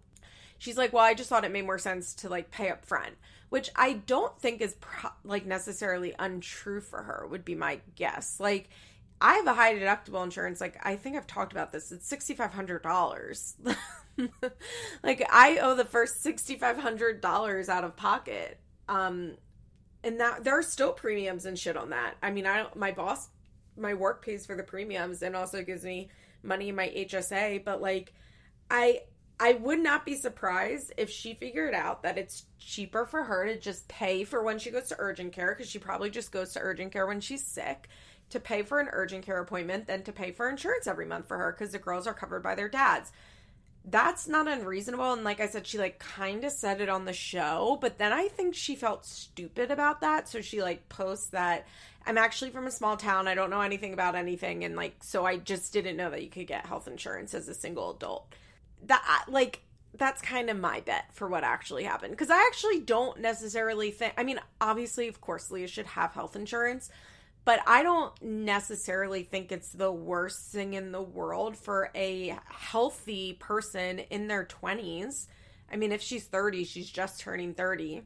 [0.58, 3.16] She's like, well, I just thought it made more sense to like pay up front,
[3.50, 8.40] which I don't think is pro- like necessarily untrue for her, would be my guess.
[8.40, 8.70] Like,
[9.24, 10.60] I have a high deductible insurance.
[10.60, 11.92] Like I think I've talked about this.
[11.92, 13.56] It's sixty five hundred dollars.
[15.04, 18.60] like I owe the first sixty five hundred dollars out of pocket.
[18.90, 19.38] Um,
[20.04, 22.16] and that there are still premiums and shit on that.
[22.22, 23.30] I mean, I my boss,
[23.78, 26.10] my work pays for the premiums and also gives me
[26.44, 27.64] money in my HSA.
[27.64, 28.14] But like,
[28.70, 29.02] I
[29.40, 33.60] I would not be surprised if she figured out that it's cheaper for her to
[33.60, 36.60] just pay for when she goes to urgent care because she probably just goes to
[36.60, 37.90] urgent care when she's sick
[38.30, 41.38] to pay for an urgent care appointment than to pay for insurance every month for
[41.38, 43.12] her because the girls are covered by their dads.
[43.86, 45.12] That's not unreasonable.
[45.14, 48.14] And like I said, she like kind of said it on the show, but then
[48.14, 50.30] I think she felt stupid about that.
[50.30, 51.68] So she like posts that
[52.06, 53.28] I'm actually from a small town.
[53.28, 54.64] I don't know anything about anything.
[54.64, 57.54] And like, so I just didn't know that you could get health insurance as a
[57.54, 58.34] single adult.
[58.86, 59.62] That, like,
[59.96, 64.14] that's kind of my bet for what actually happened because I actually don't necessarily think.
[64.18, 66.90] I mean, obviously, of course, Leah should have health insurance,
[67.46, 73.34] but I don't necessarily think it's the worst thing in the world for a healthy
[73.34, 75.28] person in their 20s.
[75.72, 78.04] I mean, if she's 30, she's just turning 30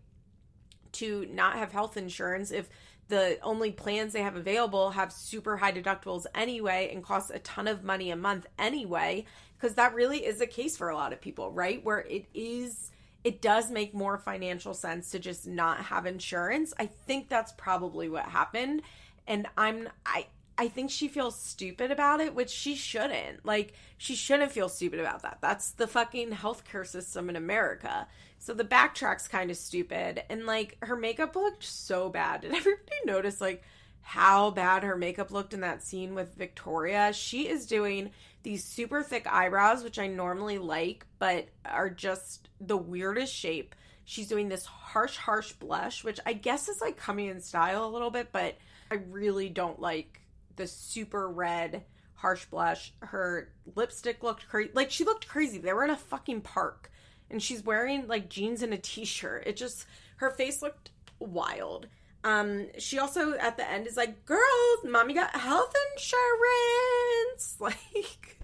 [0.93, 2.69] to not have health insurance if
[3.09, 7.67] the only plans they have available have super high deductibles anyway and cost a ton
[7.67, 9.25] of money a month anyway
[9.57, 11.83] because that really is the case for a lot of people, right?
[11.83, 12.91] Where it is
[13.23, 16.73] it does make more financial sense to just not have insurance.
[16.79, 18.83] I think that's probably what happened
[19.27, 23.45] and I'm I I think she feels stupid about it, which she shouldn't.
[23.45, 25.37] Like, she shouldn't feel stupid about that.
[25.39, 28.07] That's the fucking healthcare system in America.
[28.39, 30.23] So the backtrack's kind of stupid.
[30.29, 32.41] And, like, her makeup looked so bad.
[32.41, 33.63] Did everybody notice, like,
[34.01, 37.13] how bad her makeup looked in that scene with Victoria?
[37.13, 38.09] She is doing
[38.41, 43.75] these super thick eyebrows, which I normally like, but are just the weirdest shape.
[44.05, 47.91] She's doing this harsh, harsh blush, which I guess is, like, coming in style a
[47.93, 48.57] little bit, but
[48.91, 50.21] I really don't like
[50.55, 51.83] the super red
[52.15, 52.93] harsh blush.
[52.99, 54.71] Her lipstick looked crazy.
[54.73, 55.59] Like she looked crazy.
[55.59, 56.91] They were in a fucking park
[57.29, 59.43] and she's wearing like jeans and a t-shirt.
[59.45, 59.85] It just
[60.17, 61.87] her face looked wild.
[62.23, 68.37] Um she also at the end is like, "Girls, mommy got health insurance." Like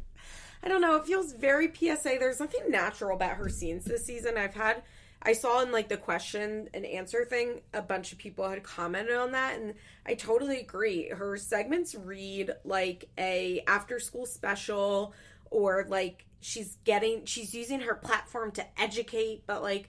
[0.63, 2.17] I don't know, it feels very PSA.
[2.19, 4.37] There's nothing natural about her scenes this season.
[4.37, 4.83] I've had
[5.25, 9.15] I saw in like the question and answer thing, a bunch of people had commented
[9.15, 9.73] on that, and
[10.05, 11.09] I totally agree.
[11.09, 15.13] Her segments read like a after school special,
[15.49, 19.87] or like she's getting she's using her platform to educate, but like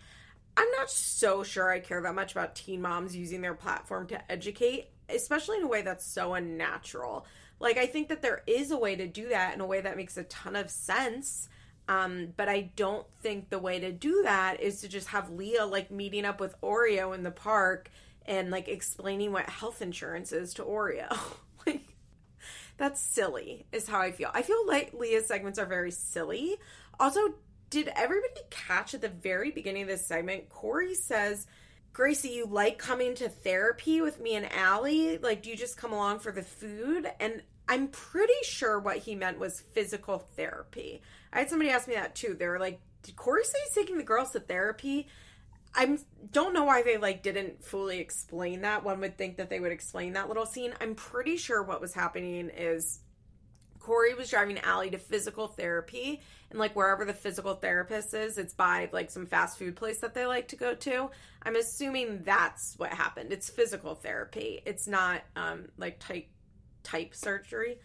[0.57, 4.33] I'm not so sure I care that much about teen moms using their platform to
[4.33, 7.27] educate, especially in a way that's so unnatural.
[7.59, 9.97] Like I think that there is a way to do that in a way that
[9.97, 11.49] makes a ton of sense
[11.89, 15.67] um, but I don't think the way to do that is to just have Leah
[15.67, 17.91] like meeting up with Oreo in the park
[18.27, 21.15] and like explaining what health insurance is to Oreo.
[21.67, 21.83] like
[22.77, 24.31] that's silly is how I feel.
[24.33, 26.57] I feel like Leah's segments are very silly.
[26.99, 27.21] Also,
[27.71, 30.49] did everybody catch at the very beginning of this segment?
[30.49, 31.47] Corey says,
[31.93, 35.19] Gracie, you like coming to therapy with me and Allie?
[35.19, 37.11] Like, do you just come along for the food?
[37.21, 41.03] And I'm pretty sure what he meant was physical therapy.
[41.35, 42.35] I had somebody ask me that too.
[42.39, 45.09] They were like, "Did Cory say he's taking the girls to therapy?"
[45.77, 45.99] I
[46.31, 48.85] don't know why they like didn't fully explain that.
[48.85, 50.73] One would think that they would explain that little scene.
[50.81, 53.01] I'm pretty sure what was happening is
[53.81, 58.55] Corey was driving Allie to physical therapy, and like wherever the physical therapist is, it's
[58.55, 61.11] by like some fast food place that they like to go to.
[61.43, 63.33] I'm assuming that's what happened.
[63.33, 64.63] It's physical therapy.
[64.65, 66.29] It's not um like type
[66.83, 67.79] type surgery,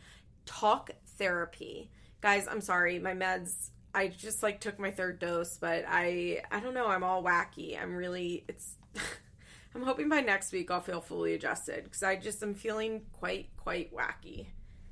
[0.46, 1.92] talk therapy.
[2.22, 3.00] Guys, I'm sorry.
[3.00, 7.04] My meds I just like took my third dose, but I I don't know, I'm
[7.04, 7.82] all wacky.
[7.82, 8.76] I'm really it's
[9.76, 13.50] I'm hoping by next week I'll feel fully adjusted cuz I just am feeling quite
[13.58, 14.48] quite wacky.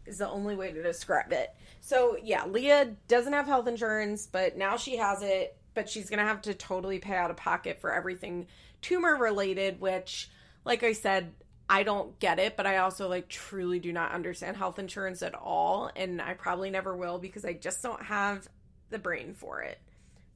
[0.05, 1.53] Is the only way to describe it.
[1.81, 6.17] So, yeah, Leah doesn't have health insurance, but now she has it, but she's to
[6.19, 8.47] have to totally pay out of pocket for everything
[8.81, 10.29] tumor related, which
[10.63, 11.33] like I said,
[11.69, 15.35] I don't get it, but I also like truly do not understand health insurance at
[15.35, 15.91] all.
[15.95, 18.47] And I probably never will because I just don't have
[18.89, 19.79] the brain for it.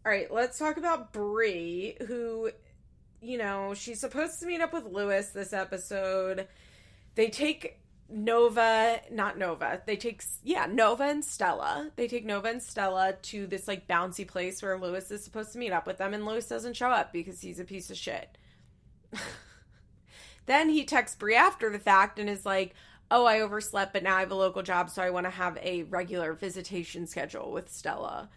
[0.06, 2.52] All right, let's talk about Bri, who,
[3.22, 6.48] you know, she's supposed to meet up with Luis this episode.
[7.16, 7.80] They take
[8.10, 9.82] Nova, not Nova.
[9.86, 11.92] They take yeah, Nova and Stella.
[11.96, 15.60] They take Nova and Stella to this like bouncy place where Luis is supposed to
[15.60, 18.38] meet up with them and Luis doesn't show up because he's a piece of shit.
[20.46, 22.76] then he texts Bri after the fact and is like,
[23.10, 25.58] "Oh, I overslept, but now I have a local job, so I want to have
[25.58, 28.30] a regular visitation schedule with Stella."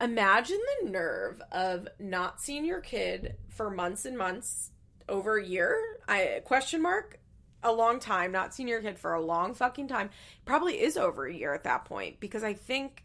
[0.00, 4.72] Imagine the nerve of not seeing your kid for months and months,
[5.08, 5.78] over a year.
[6.08, 7.18] I question mark
[7.62, 10.10] a long time, not seeing your kid for a long fucking time.
[10.44, 13.04] Probably is over a year at that point because I think,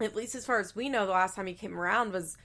[0.00, 2.36] at least as far as we know, the last time he came around was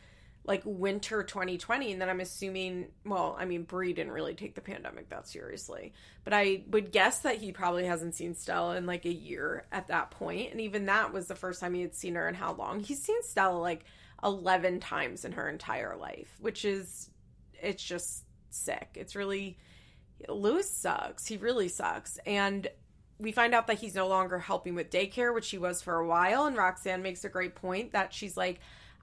[0.46, 4.62] like winter 2020 and then i'm assuming well i mean bri didn't really take the
[4.62, 5.94] pandemic that seriously
[6.26, 9.88] but i would guess that he probably hasn't seen stella in like a year at
[9.88, 12.54] that point and even that was the first time he had seen her in how
[12.54, 12.80] long.
[12.80, 13.86] He's seen stella like
[14.24, 17.10] 11 times in her entire life which is
[17.62, 18.90] it's just sick.
[18.96, 19.58] It's really
[20.28, 21.26] luis sucks.
[21.26, 22.68] He really sucks and
[23.20, 26.08] we find out that he's no longer helping with daycare which he was for a
[26.08, 28.60] while and roxanne makes a great point that she's like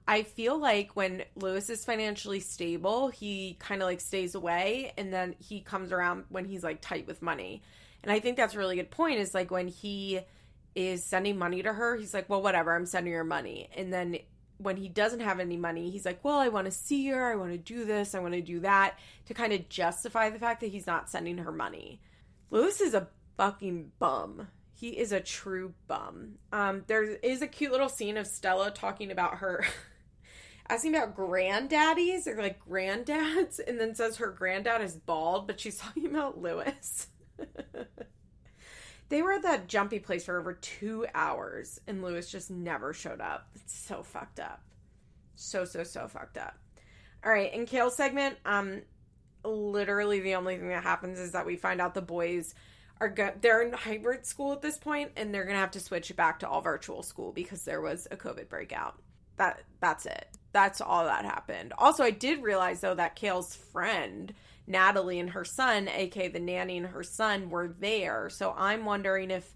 [0.07, 5.13] I feel like when Luis is financially stable, he kind of like stays away and
[5.13, 7.61] then he comes around when he's like tight with money.
[8.03, 10.21] And I think that's a really good point is like when he
[10.75, 13.69] is sending money to her, he's like, well, whatever, I'm sending her money.
[13.75, 14.17] And then
[14.57, 17.31] when he doesn't have any money, he's like, well, I want to see her.
[17.31, 18.15] I want to do this.
[18.15, 21.39] I want to do that to kind of justify the fact that he's not sending
[21.39, 22.01] her money.
[22.49, 24.47] Luis is a fucking bum.
[24.73, 26.35] He is a true bum.
[26.51, 29.65] Um, there is a cute little scene of Stella talking about her
[30.71, 35.77] asking about granddaddies or like granddads, and then says her granddad is bald, but she's
[35.79, 37.07] talking about Luis.
[39.09, 43.19] they were at that jumpy place for over two hours, and Luis just never showed
[43.19, 43.49] up.
[43.55, 44.63] It's so fucked up.
[45.35, 46.57] So, so, so fucked up.
[47.25, 48.81] All right, in Kail's segment, um,
[49.43, 52.55] literally the only thing that happens is that we find out the boys
[53.01, 56.15] are go- they're in hybrid school at this point and they're gonna have to switch
[56.15, 59.01] back to all virtual school because there was a covid breakout
[59.37, 61.73] that that's it that's all that happened.
[61.77, 64.33] Also, I did realize though that Kail's friend
[64.67, 68.29] Natalie and her son, aka the nanny and her son, were there.
[68.29, 69.53] So I'm wondering if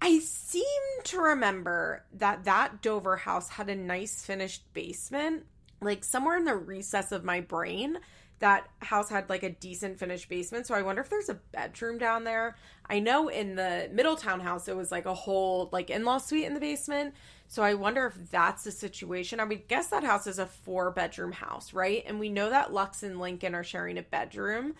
[0.00, 0.62] I seem
[1.04, 5.46] to remember that that Dover house had a nice finished basement,
[5.80, 7.98] like somewhere in the recess of my brain.
[8.38, 10.66] That house had like a decent finished basement.
[10.66, 12.56] So I wonder if there's a bedroom down there.
[12.88, 16.44] I know in the Middletown house, it was like a whole like in law suite
[16.44, 17.14] in the basement.
[17.48, 19.40] So I wonder if that's the situation.
[19.40, 22.02] I would guess that house is a four bedroom house, right?
[22.06, 24.74] And we know that Lux and Lincoln are sharing a bedroom.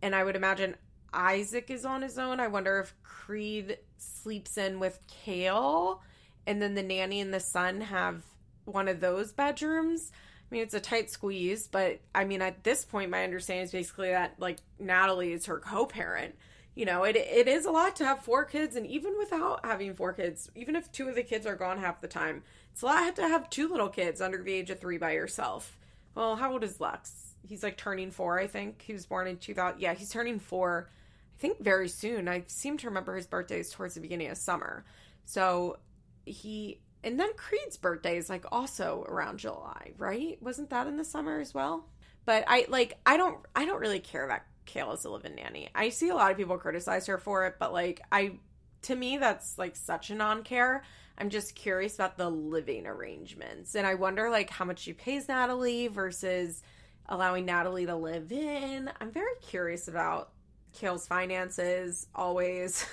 [0.00, 0.76] And I would imagine
[1.12, 2.40] Isaac is on his own.
[2.40, 6.00] I wonder if Creed sleeps in with Kail
[6.46, 8.22] and then the nanny and the son have
[8.64, 10.12] one of those bedrooms.
[10.52, 13.72] I mean, it's a tight squeeze, but I mean, at this point, my understanding is
[13.72, 16.34] basically that like Natalie is her co parent
[16.74, 19.94] you know, it it is a lot to have four kids, and even without having
[19.94, 22.42] four kids, even if two of the kids are gone half the time,
[22.72, 25.76] it's a lot to have two little kids under the age of three by yourself.
[26.14, 27.34] Well, how old is Lux?
[27.46, 28.82] He's like turning four, I think.
[28.82, 29.80] He was born in 2000.
[29.80, 30.88] Yeah, he's turning four,
[31.36, 32.28] I think very soon.
[32.28, 34.84] I seem to remember his birthday is towards the beginning of summer.
[35.26, 35.78] So
[36.24, 40.38] he, and then Creed's birthday is like also around July, right?
[40.40, 41.88] Wasn't that in the summer as well?
[42.24, 45.68] But I like, I don't, I don't really care about Kail as a live-in nanny.
[45.74, 48.38] I see a lot of people criticize her for it, but like I
[48.82, 50.84] to me that's like such a non-care.
[51.18, 53.74] I'm just curious about the living arrangements.
[53.74, 56.62] And I wonder like how much she pays Natalie versus
[57.06, 58.90] allowing Natalie to live in.
[59.00, 60.30] I'm very curious about
[60.72, 62.86] Kail's finances always.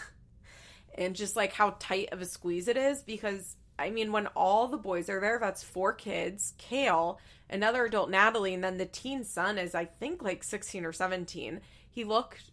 [0.96, 4.68] and just like how tight of a squeeze it is because I mean when all
[4.68, 7.20] the boys are there, that's four kids, Kail,
[7.50, 11.62] another adult Natalie, and then the teen son is I think like 16 or 17.
[11.90, 12.52] He looked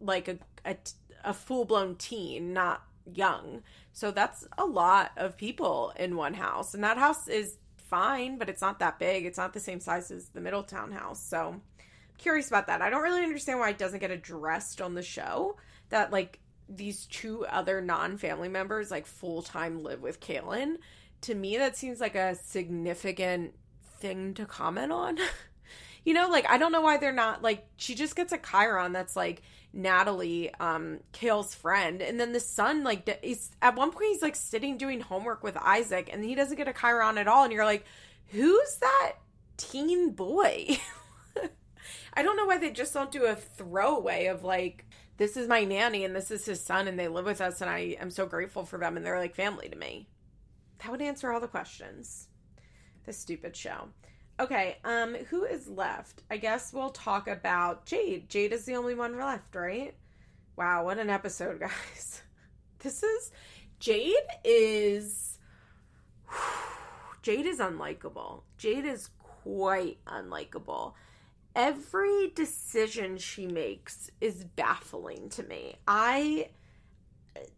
[0.00, 0.76] like a a,
[1.24, 3.62] a full blown teen, not young.
[3.92, 8.48] So that's a lot of people in one house, and that house is fine, but
[8.48, 9.24] it's not that big.
[9.24, 11.24] It's not the same size as the Middletown house.
[11.24, 11.60] So
[12.18, 12.82] curious about that.
[12.82, 15.56] I don't really understand why it doesn't get addressed on the show
[15.90, 20.76] that like these two other non-family members like full-time live with Kailyn
[21.22, 23.54] to me that seems like a significant
[23.98, 25.18] thing to comment on.
[26.04, 28.92] you know, like I don't know why they're not like she just gets a Chiron
[28.92, 29.42] that's like
[29.72, 34.36] Natalie, um, Kail's friend, and then the son like he's at one point he's like
[34.36, 37.64] sitting doing homework with Isaac, and he doesn't get a Chiron at all, and you're
[37.64, 37.84] like,
[38.28, 39.14] who's that
[39.56, 40.78] teen boy?
[42.16, 44.86] I don't know why they just don't do a throwaway of like,
[45.18, 47.70] this is my nanny and this is his son and they live with us and
[47.70, 50.08] I am so grateful for them and they're like family to me.
[50.78, 52.28] That would answer all the questions.
[53.04, 53.88] This stupid show.
[54.40, 56.22] Okay, um, who is left?
[56.30, 58.28] I guess we'll talk about Jade.
[58.28, 59.94] Jade is the only one left, right?
[60.56, 62.22] Wow, what an episode, guys.
[62.80, 63.30] This is
[63.78, 64.14] Jade
[64.44, 65.38] is
[67.22, 68.42] Jade is unlikable.
[68.58, 70.94] Jade is quite unlikable.
[71.56, 75.76] Every decision she makes is baffling to me.
[75.88, 76.50] I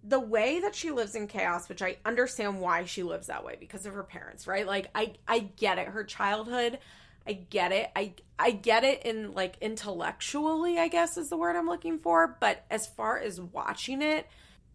[0.03, 3.57] the way that she lives in chaos, which I understand why she lives that way
[3.59, 4.67] because of her parents, right?
[4.67, 5.89] Like I I get it.
[5.89, 6.79] Her childhood,
[7.27, 7.91] I get it.
[7.97, 12.37] I I get it in like intellectually, I guess is the word I'm looking for,
[12.41, 14.29] but as far as watching it,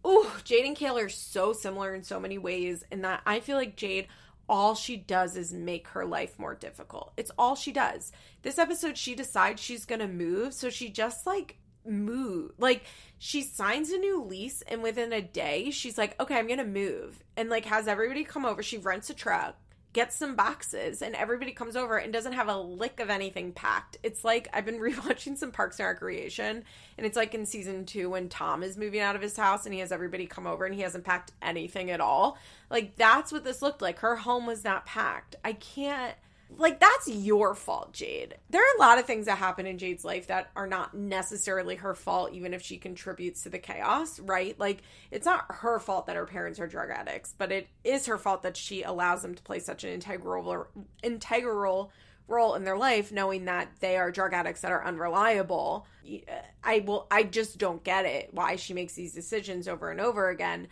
[0.04, 3.56] oh, Jade and Kayla are so similar in so many ways in that I feel
[3.56, 4.08] like Jade
[4.48, 7.12] all she does is make her life more difficult.
[7.16, 8.12] It's all she does.
[8.42, 12.52] This episode she decides she's going to move, so she just like move.
[12.58, 12.84] Like
[13.18, 16.64] she signs a new lease and within a day she's like, "Okay, I'm going to
[16.64, 18.62] move." And like has everybody come over.
[18.62, 19.56] She rents a truck,
[19.94, 23.96] gets some boxes, and everybody comes over and doesn't have a lick of anything packed.
[24.02, 26.64] It's like I've been rewatching some Parks and Recreation
[26.96, 29.74] and it's like in season 2 when Tom is moving out of his house and
[29.74, 32.38] he has everybody come over and he hasn't packed anything at all.
[32.70, 34.00] Like that's what this looked like.
[34.00, 35.36] Her home was not packed.
[35.44, 36.14] I can't
[36.56, 38.36] like that's your fault, Jade.
[38.50, 41.76] There are a lot of things that happen in Jade's life that are not necessarily
[41.76, 44.58] her fault, even if she contributes to the chaos, right?
[44.58, 48.18] Like it's not her fault that her parents are drug addicts, but it is her
[48.18, 50.66] fault that she allows them to play such an integral
[51.02, 51.90] integral
[52.26, 55.86] role in their life, knowing that they are drug addicts that are unreliable.
[56.06, 56.32] Uh,
[56.62, 57.06] I will.
[57.10, 60.68] I just don't get it why she makes these decisions over and over again.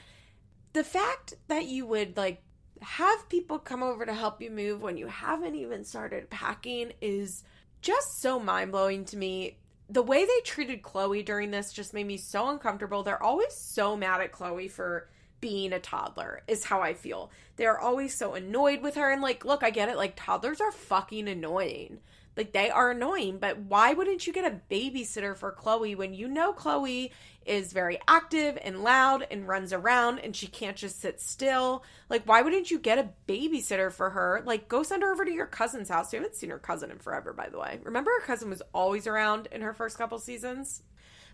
[0.73, 2.43] The fact that you would like
[2.83, 7.45] have people come over to help you move when you haven't even started packing is
[7.81, 9.59] just so mind blowing to me.
[9.89, 13.03] The way they treated Chloe during this just made me so uncomfortable.
[13.03, 15.09] They're always so mad at Chloe for
[15.41, 17.31] being a toddler, is how I feel.
[17.57, 19.11] They're always so annoyed with her.
[19.11, 19.97] And, like, look, I get it.
[19.97, 21.99] Like, toddlers are fucking annoying.
[22.37, 26.29] Like, they are annoying, but why wouldn't you get a babysitter for Chloe when you
[26.29, 27.13] know Chloe
[27.47, 31.85] is very active and loud and runs around and she can't just sit still.
[32.09, 34.43] Like, why wouldn't you get a babysitter for her?
[34.45, 36.13] Like, go send her over to your cousin's house.
[36.13, 37.81] You haven't seen her cousin in forever, by the way.
[37.83, 40.83] Remember, her cousin was always around in her first couple seasons?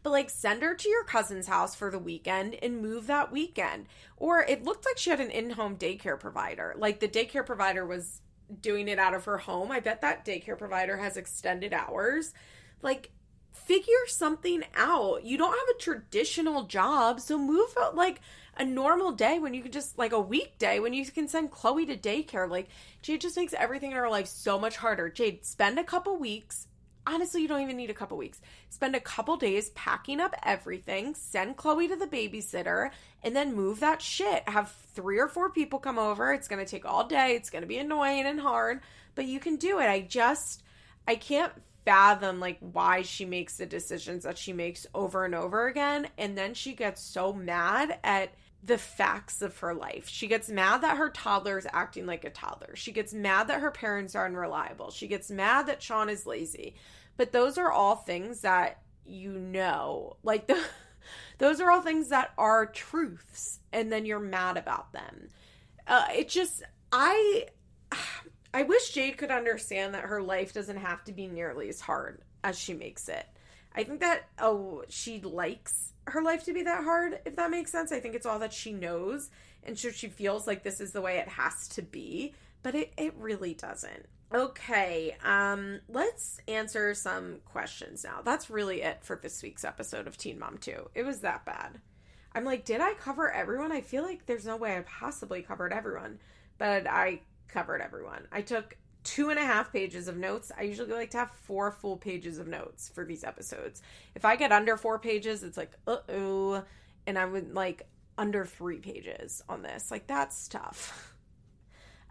[0.02, 3.86] But like, send her to your cousin's house for the weekend and move that weekend.
[4.16, 6.74] Or it looked like she had an in home daycare provider.
[6.76, 8.22] Like, the daycare provider was
[8.60, 9.70] doing it out of her home.
[9.70, 12.32] I bet that daycare provider has extended hours.
[12.82, 13.10] Like,
[13.52, 15.24] figure something out.
[15.24, 18.20] You don't have a traditional job, so move out like
[18.56, 21.86] a normal day when you can just like a weekday when you can send Chloe
[21.86, 22.48] to daycare.
[22.48, 22.68] Like
[23.02, 25.08] Jade just makes everything in her life so much harder.
[25.08, 26.66] Jade, spend a couple weeks.
[27.10, 28.42] Honestly, you don't even need a couple weeks.
[28.68, 32.90] Spend a couple days packing up everything, send Chloe to the babysitter,
[33.22, 34.46] and then move that shit.
[34.46, 36.34] Have three or four people come over.
[36.34, 37.34] It's going to take all day.
[37.34, 38.80] It's going to be annoying and hard,
[39.14, 39.86] but you can do it.
[39.86, 40.62] I just
[41.06, 41.52] I can't
[41.86, 46.36] fathom like why she makes the decisions that she makes over and over again and
[46.36, 50.08] then she gets so mad at the facts of her life.
[50.08, 52.74] She gets mad that her toddler is acting like a toddler.
[52.74, 54.90] She gets mad that her parents are unreliable.
[54.90, 56.74] She gets mad that Sean is lazy.
[57.16, 60.16] But those are all things that you know.
[60.22, 60.60] Like the
[61.38, 65.28] those are all things that are truths and then you're mad about them.
[65.86, 67.46] Uh, it just I
[68.52, 72.22] I wish Jade could understand that her life doesn't have to be nearly as hard
[72.42, 73.26] as she makes it.
[73.74, 77.70] I think that oh she likes her life to be that hard, if that makes
[77.70, 77.92] sense.
[77.92, 79.30] I think it's all that she knows
[79.68, 82.92] and so she feels like this is the way it has to be, but it,
[82.96, 84.06] it really doesn't.
[84.32, 88.20] Okay, um, let's answer some questions now.
[88.22, 90.90] That's really it for this week's episode of Teen Mom 2.
[90.94, 91.80] It was that bad.
[92.34, 93.72] I'm like, did I cover everyone?
[93.72, 96.18] I feel like there's no way I possibly covered everyone,
[96.58, 98.26] but I covered everyone.
[98.30, 100.52] I took two and a half pages of notes.
[100.56, 103.82] I usually like to have four full pages of notes for these episodes.
[104.14, 106.64] If I get under four pages, it's like, uh oh.
[107.06, 107.88] And I would like
[108.18, 109.90] under three pages on this.
[109.90, 111.14] Like, that's tough.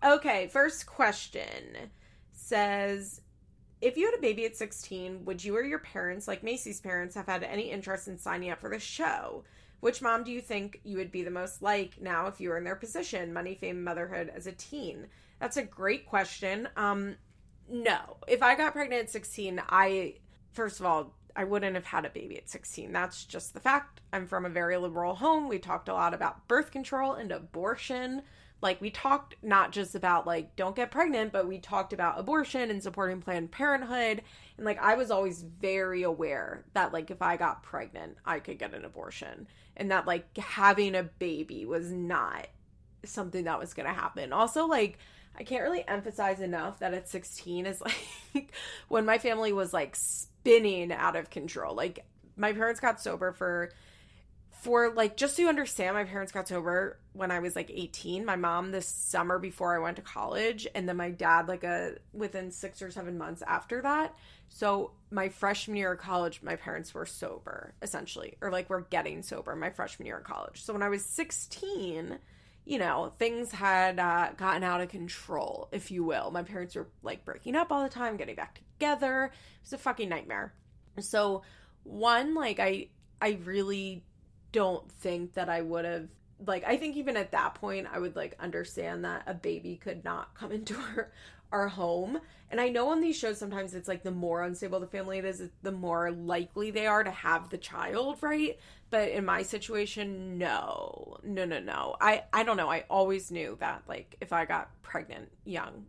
[0.04, 1.90] Okay, first question
[2.32, 3.22] says
[3.82, 7.16] If you had a baby at 16, would you or your parents, like Macy's parents,
[7.16, 9.44] have had any interest in signing up for the show?
[9.80, 12.58] Which mom do you think you would be the most like now if you were
[12.58, 13.34] in their position?
[13.34, 15.08] Money, fame, motherhood as a teen.
[15.40, 16.68] That's a great question.
[16.76, 17.16] Um,
[17.70, 18.18] no.
[18.28, 20.16] If I got pregnant at 16, I,
[20.52, 22.92] first of all, I wouldn't have had a baby at 16.
[22.92, 24.02] That's just the fact.
[24.12, 25.48] I'm from a very liberal home.
[25.48, 28.24] We talked a lot about birth control and abortion.
[28.60, 32.72] Like, we talked not just about, like, don't get pregnant, but we talked about abortion
[32.72, 34.24] and supporting Planned Parenthood.
[34.58, 38.58] And, like, I was always very aware that, like, if I got pregnant, I could
[38.58, 39.48] get an abortion.
[39.76, 42.48] And that, like, having a baby was not
[43.06, 44.34] something that was going to happen.
[44.34, 44.98] Also, like,
[45.38, 47.82] I can't really emphasize enough that at 16 is
[48.36, 48.52] like
[48.88, 51.76] when my family was like spinning out of control.
[51.76, 53.72] Like my parents got sober for
[54.62, 58.26] for like just so you understand my parents got sober when I was like 18.
[58.26, 61.98] My mom this summer before I went to college and then my dad like a
[62.12, 64.16] within 6 or 7 months after that.
[64.50, 69.22] So my freshman year of college my parents were sober essentially or like we're getting
[69.22, 70.64] sober my freshman year of college.
[70.64, 72.18] So when I was 16
[72.68, 76.32] you know, things had uh, gotten out of control, if you will.
[76.32, 79.32] My parents were like breaking up all the time, getting back together.
[79.34, 80.54] It was a fucking nightmare.
[81.00, 81.44] So,
[81.84, 82.90] one, like, I,
[83.22, 84.04] I really
[84.52, 86.10] don't think that I would have,
[86.46, 90.04] like, I think even at that point, I would like understand that a baby could
[90.04, 91.10] not come into our,
[91.52, 92.20] our home.
[92.50, 95.26] And I know on these shows sometimes it's like the more unstable the family it
[95.26, 98.58] is, the more likely they are to have the child, right?
[98.90, 101.18] But in my situation, no.
[101.24, 101.98] No, no, no.
[102.00, 102.70] I I don't know.
[102.70, 105.86] I always knew that like if I got pregnant young,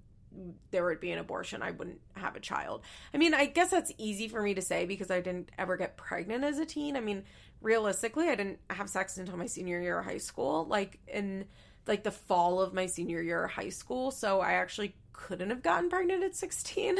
[0.71, 1.63] there would be an abortion.
[1.63, 2.83] I wouldn't have a child.
[3.15, 5.97] I mean, I guess that's easy for me to say because I didn't ever get
[5.97, 6.97] pregnant as a teen.
[6.97, 7.25] I mean,
[7.61, 11.47] realistically, I didn't have sex until my senior year of high school, like in
[11.89, 14.11] like the fall of my senior year of high school.
[14.11, 16.99] So I actually couldn't have gotten pregnant at 16.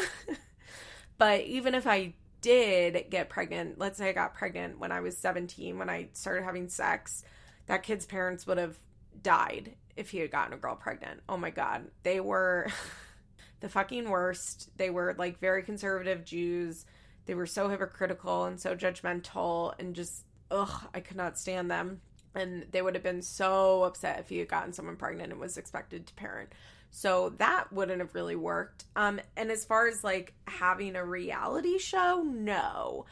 [1.19, 5.17] but even if I did get pregnant, let's say I got pregnant when I was
[5.19, 7.23] 17, when I started having sex,
[7.67, 8.77] that kid's parents would have
[9.23, 11.21] died if he had gotten a girl pregnant.
[11.29, 11.87] Oh my God.
[12.03, 12.69] They were
[13.61, 14.71] the fucking worst.
[14.77, 16.87] They were like very conservative Jews.
[17.27, 22.01] They were so hypocritical and so judgmental and just, ugh, I could not stand them.
[22.39, 25.59] And they would have been so upset if he had gotten someone pregnant and was
[25.59, 26.53] expected to parent.
[26.91, 28.85] So that wouldn't have really worked.
[28.97, 33.05] Um, and as far as like having a reality show, no.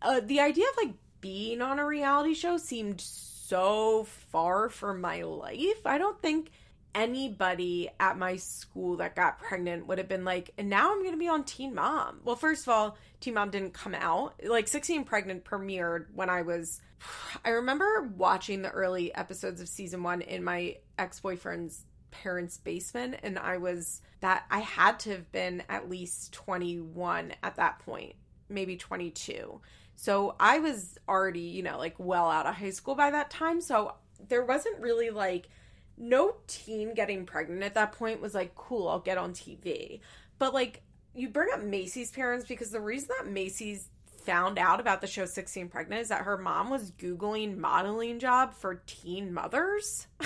[0.00, 5.22] Uh, the idea of like being on a reality show seemed so far from my
[5.22, 5.86] life.
[5.86, 6.50] I don't think
[6.94, 11.12] anybody at my school that got pregnant would have been like, and now I'm going
[11.12, 12.20] to be on Teen Mom.
[12.24, 14.34] Well, first of all, Teen Mom didn't come out.
[14.44, 16.80] Like 16 Pregnant premiered when I was.
[17.44, 23.16] I remember watching the early episodes of season one in my ex boyfriend's parents' basement
[23.22, 28.14] and I was that I had to have been at least 21 at that point,
[28.48, 29.60] maybe 22.
[29.96, 33.60] So I was already, you know, like well out of high school by that time.
[33.60, 33.94] So
[34.28, 35.48] there wasn't really like
[35.96, 40.00] no teen getting pregnant at that point was like, cool, I'll get on TV.
[40.38, 40.82] But like,
[41.14, 43.88] you bring up Macy's parents because the reason that Macy's
[44.24, 48.54] found out about the show 16 Pregnant is that her mom was Googling modeling job
[48.54, 50.06] for teen mothers.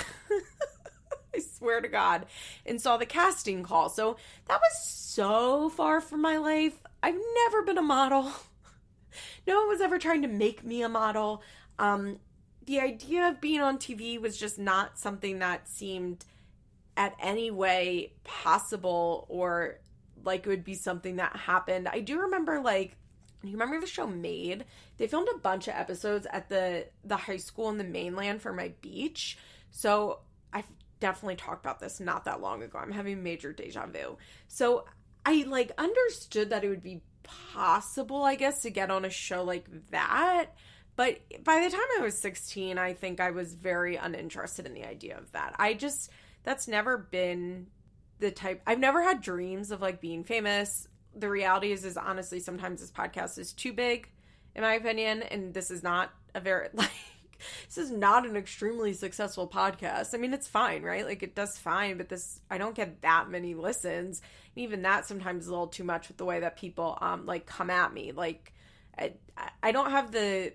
[1.35, 2.25] I swear to God,
[2.65, 3.89] and saw the casting call.
[3.89, 6.81] So that was so far from my life.
[7.03, 8.23] I've never been a model.
[9.47, 11.43] no one was ever trying to make me a model.
[11.77, 12.19] Um,
[12.67, 16.23] the idea of being on TV was just not something that seemed
[16.95, 19.79] at any way possible or
[20.23, 21.87] like it would be something that happened.
[21.87, 22.95] I do remember like
[23.43, 24.65] you remember the show Made?
[24.97, 28.51] They filmed a bunch of episodes at the the high school in the mainland for
[28.51, 29.37] my beach.
[29.71, 30.19] So
[30.51, 30.63] I
[30.99, 32.79] definitely talked about this not that long ago.
[32.79, 34.17] I'm having major deja vu.
[34.49, 34.85] So
[35.25, 39.43] I like understood that it would be possible, I guess, to get on a show
[39.43, 40.47] like that.
[40.97, 44.83] But by the time I was 16, I think I was very uninterested in the
[44.83, 45.55] idea of that.
[45.59, 46.09] I just,
[46.43, 47.67] that's never been
[48.19, 50.87] the type, I've never had dreams of like being famous.
[51.15, 54.09] The reality is, is honestly, sometimes this podcast is too big,
[54.55, 55.21] in my opinion.
[55.21, 56.89] And this is not a very, like,
[57.67, 60.15] this is not an extremely successful podcast.
[60.15, 61.05] I mean, it's fine, right?
[61.05, 64.23] Like it does fine, but this I don't get that many listens.
[64.55, 67.27] And even that sometimes is a little too much with the way that people um
[67.27, 68.13] like come at me.
[68.13, 68.53] Like
[68.97, 69.13] I
[69.61, 70.53] I don't have the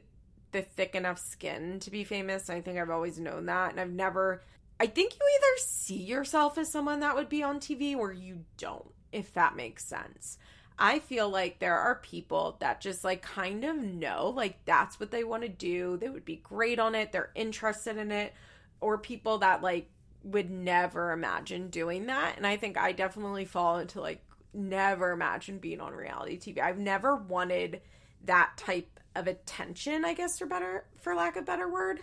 [0.52, 2.48] the thick enough skin to be famous.
[2.48, 4.42] I think I've always known that and I've never
[4.78, 8.44] I think you either see yourself as someone that would be on TV or you
[8.56, 10.38] don't, if that makes sense.
[10.78, 15.12] I feel like there are people that just like kind of know like that's what
[15.12, 15.96] they want to do.
[15.96, 17.12] They would be great on it.
[17.12, 18.34] They're interested in it.
[18.80, 19.88] Or people that like
[20.24, 22.34] would never imagine doing that.
[22.36, 26.60] And I think I definitely fall into like never imagine being on reality TV.
[26.60, 27.82] I've never wanted
[28.24, 32.00] that type of attention, I guess for better for lack of better word.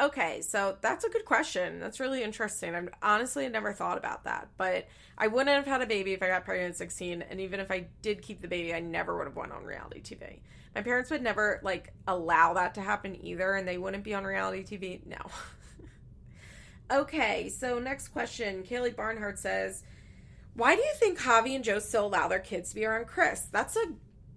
[0.00, 1.80] Okay, so that's a good question.
[1.80, 2.74] That's really interesting.
[2.76, 4.86] I'm honestly never thought about that, but
[5.16, 7.68] I wouldn't have had a baby if I got pregnant at 16, and even if
[7.72, 10.38] I did keep the baby, I never would have went on reality TV.
[10.76, 14.22] My parents would never like allow that to happen either, and they wouldn't be on
[14.22, 15.04] reality TV.
[15.04, 15.16] No.
[17.00, 18.62] okay, so next question.
[18.62, 19.82] Kaylee Barnhart says,
[20.54, 23.48] "Why do you think Javi and Joe still allow their kids to be around Chris?"
[23.50, 23.86] That's a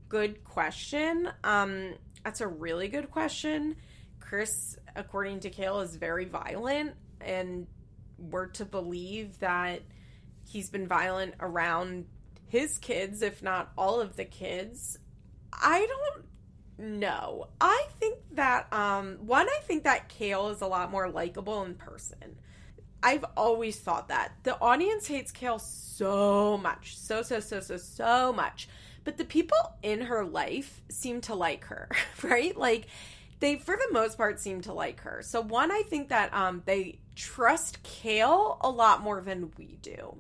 [0.10, 1.30] good question.
[1.44, 1.94] Um,
[2.24, 3.76] that's a really good question.
[4.20, 7.68] Chris, according to Kail, is very violent, and
[8.18, 9.82] we're to believe that
[10.48, 12.06] he's been violent around
[12.48, 14.98] his kids, if not all of the kids.
[15.54, 17.48] I don't know.
[17.60, 21.76] I think that um one I think that Kail is a lot more likable in
[21.76, 22.38] person.
[23.04, 24.34] I've always thought that.
[24.44, 26.98] The audience hates Kail so much.
[26.98, 28.68] So so so so so much.
[29.04, 31.90] But the people in her life seem to like her,
[32.24, 32.56] right?
[32.56, 32.88] Like
[33.40, 35.22] they for the most part seem to like her.
[35.24, 40.18] So one, I think that um, they trust Kail a lot more than we do.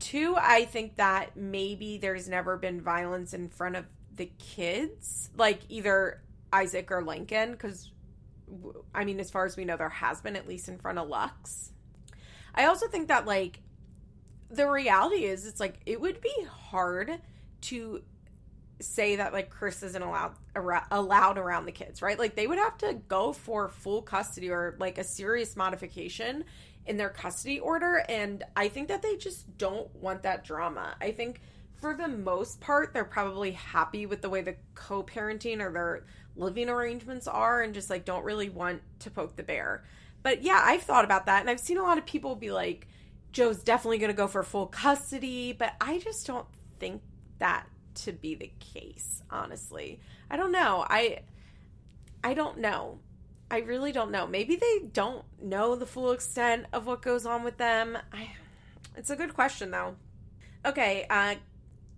[0.00, 3.84] Two, I think that maybe there's never been violence in front of
[4.16, 6.20] the kids, like either
[6.52, 7.90] Isaac or Lincoln, because
[8.94, 11.08] I mean, as far as we know, there has been at least in front of
[11.08, 11.72] Lux.
[12.54, 13.60] I also think that like
[14.50, 16.34] the reality is, it's like it would be
[16.70, 17.18] hard
[17.64, 18.02] to
[18.80, 20.34] say that like Chris isn't allowed
[20.90, 22.18] allowed around the kids, right?
[22.18, 26.44] Like they would have to go for full custody or like a serious modification
[26.86, 30.96] in their custody order and I think that they just don't want that drama.
[31.00, 31.40] I think
[31.76, 36.04] for the most part they're probably happy with the way the co-parenting or their
[36.36, 39.84] living arrangements are and just like don't really want to poke the bear.
[40.22, 42.86] But yeah, I've thought about that and I've seen a lot of people be like
[43.32, 46.46] Joe's definitely going to go for full custody, but I just don't
[46.78, 47.02] think
[47.44, 50.00] that to be the case, honestly.
[50.30, 50.86] I don't know.
[50.88, 51.20] I
[52.24, 52.98] I don't know.
[53.50, 54.26] I really don't know.
[54.26, 57.98] Maybe they don't know the full extent of what goes on with them.
[58.12, 58.30] I
[58.96, 59.96] it's a good question though.
[60.64, 61.34] Okay, uh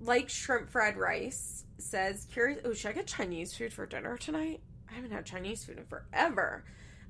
[0.01, 4.61] like shrimp fried rice says curious oh should I get Chinese food for dinner tonight?
[4.90, 6.64] I haven't had Chinese food in forever.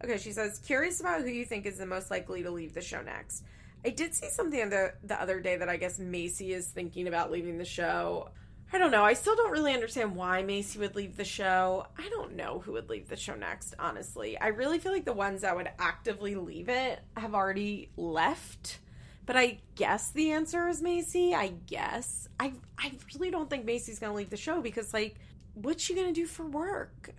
[0.05, 2.83] Okay, she says curious about who you think is the most likely to leave the
[2.83, 3.45] show next.
[3.87, 7.31] I did see something the the other day that I guess Macy is thinking about
[7.31, 8.31] leaving the show.
[8.73, 9.05] I don't know.
[9.05, 11.87] I still don't really understand why Macy would leave the show.
[11.97, 14.37] I don't know who would leave the show next, honestly.
[14.41, 18.81] I really feel like the ones that would actively leave it have already left.
[19.25, 21.33] But I guess the answer is Macy.
[21.33, 22.29] I guess.
[22.41, 25.15] I I really don't think Macy's gonna leave the show because like,
[25.55, 27.15] what's she gonna do for work?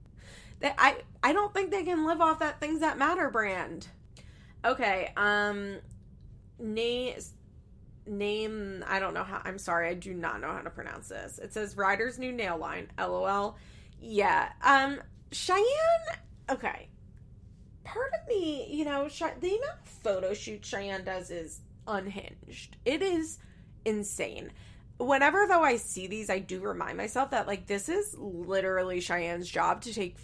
[0.60, 3.88] that I I don't think they can live off that things that matter brand.
[4.64, 5.76] Okay, um
[6.58, 7.14] name
[8.06, 11.38] name I don't know how I'm sorry, I do not know how to pronounce this.
[11.38, 12.88] It says Ryder's new nail line.
[12.98, 13.56] LOL.
[14.00, 14.50] Yeah.
[14.62, 15.00] Um
[15.32, 15.64] Cheyenne
[16.50, 16.88] okay.
[17.84, 22.76] Part of me, you know, the amount of photo shoot Cheyenne does is unhinged.
[22.84, 23.38] It is
[23.84, 24.52] insane.
[24.98, 29.48] Whenever though I see these, I do remind myself that like this is literally Cheyenne's
[29.48, 30.16] job to take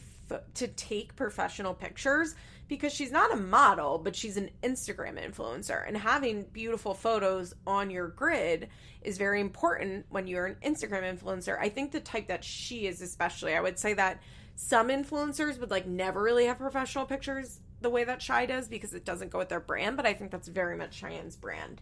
[0.55, 2.35] to take professional pictures
[2.73, 5.87] because she's not a model, but she's an Instagram influencer.
[5.87, 8.69] And having beautiful photos on your grid
[9.03, 11.59] is very important when you're an Instagram influencer.
[11.61, 14.23] I think the type that she is, especially, I would say that
[14.57, 18.95] some influencers would like never really have professional pictures the way that Shy does because
[18.95, 21.79] it doesn't go with their brand, but I think that's very much Cheyenne's brand.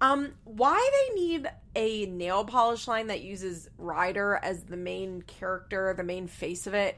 [0.00, 5.92] Um, why they need a nail polish line that uses Ryder as the main character,
[5.96, 6.96] the main face of it,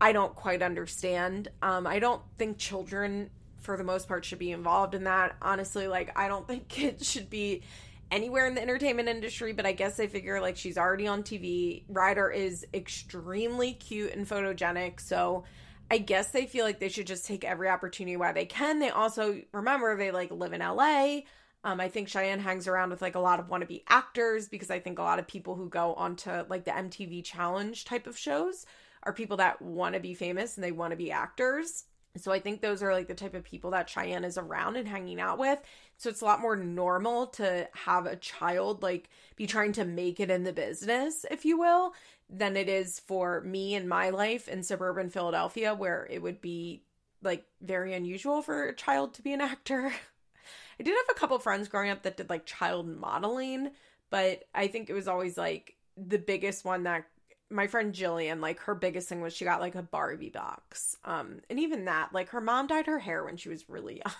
[0.00, 1.48] I don't quite understand.
[1.62, 5.36] Um, I don't think children, for the most part, should be involved in that.
[5.40, 7.62] Honestly, like, I don't think kids should be
[8.10, 11.84] anywhere in the entertainment industry, but I guess they figure like she's already on TV.
[11.88, 15.44] Ryder is extremely cute and photogenic, so
[15.90, 18.78] I guess they feel like they should just take every opportunity while they can.
[18.78, 21.20] They also remember they like live in LA.
[21.64, 24.78] Um, I think Cheyenne hangs around with like a lot of wannabe actors because I
[24.78, 28.66] think a lot of people who go onto like the MTV Challenge type of shows
[29.06, 31.84] are people that want to be famous and they want to be actors.
[32.16, 34.88] So I think those are like the type of people that Cheyenne is around and
[34.88, 35.58] hanging out with.
[35.98, 40.18] So it's a lot more normal to have a child like be trying to make
[40.18, 41.92] it in the business, if you will,
[42.28, 46.82] than it is for me in my life in suburban Philadelphia where it would be
[47.22, 49.92] like very unusual for a child to be an actor.
[50.80, 53.70] I did have a couple friends growing up that did like child modeling,
[54.10, 57.04] but I think it was always like the biggest one that
[57.50, 60.96] my friend Jillian, like her biggest thing was she got like a Barbie box.
[61.04, 64.14] Um, and even that, like her mom dyed her hair when she was really young.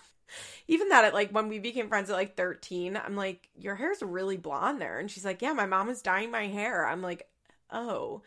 [0.68, 4.02] even that, at like when we became friends at like 13, I'm like, your hair's
[4.02, 4.98] really blonde there.
[4.98, 6.86] And she's like, yeah, my mom is dyeing my hair.
[6.86, 7.28] I'm like,
[7.70, 8.22] oh.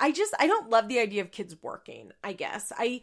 [0.00, 2.72] I just, I don't love the idea of kids working, I guess.
[2.76, 3.02] I,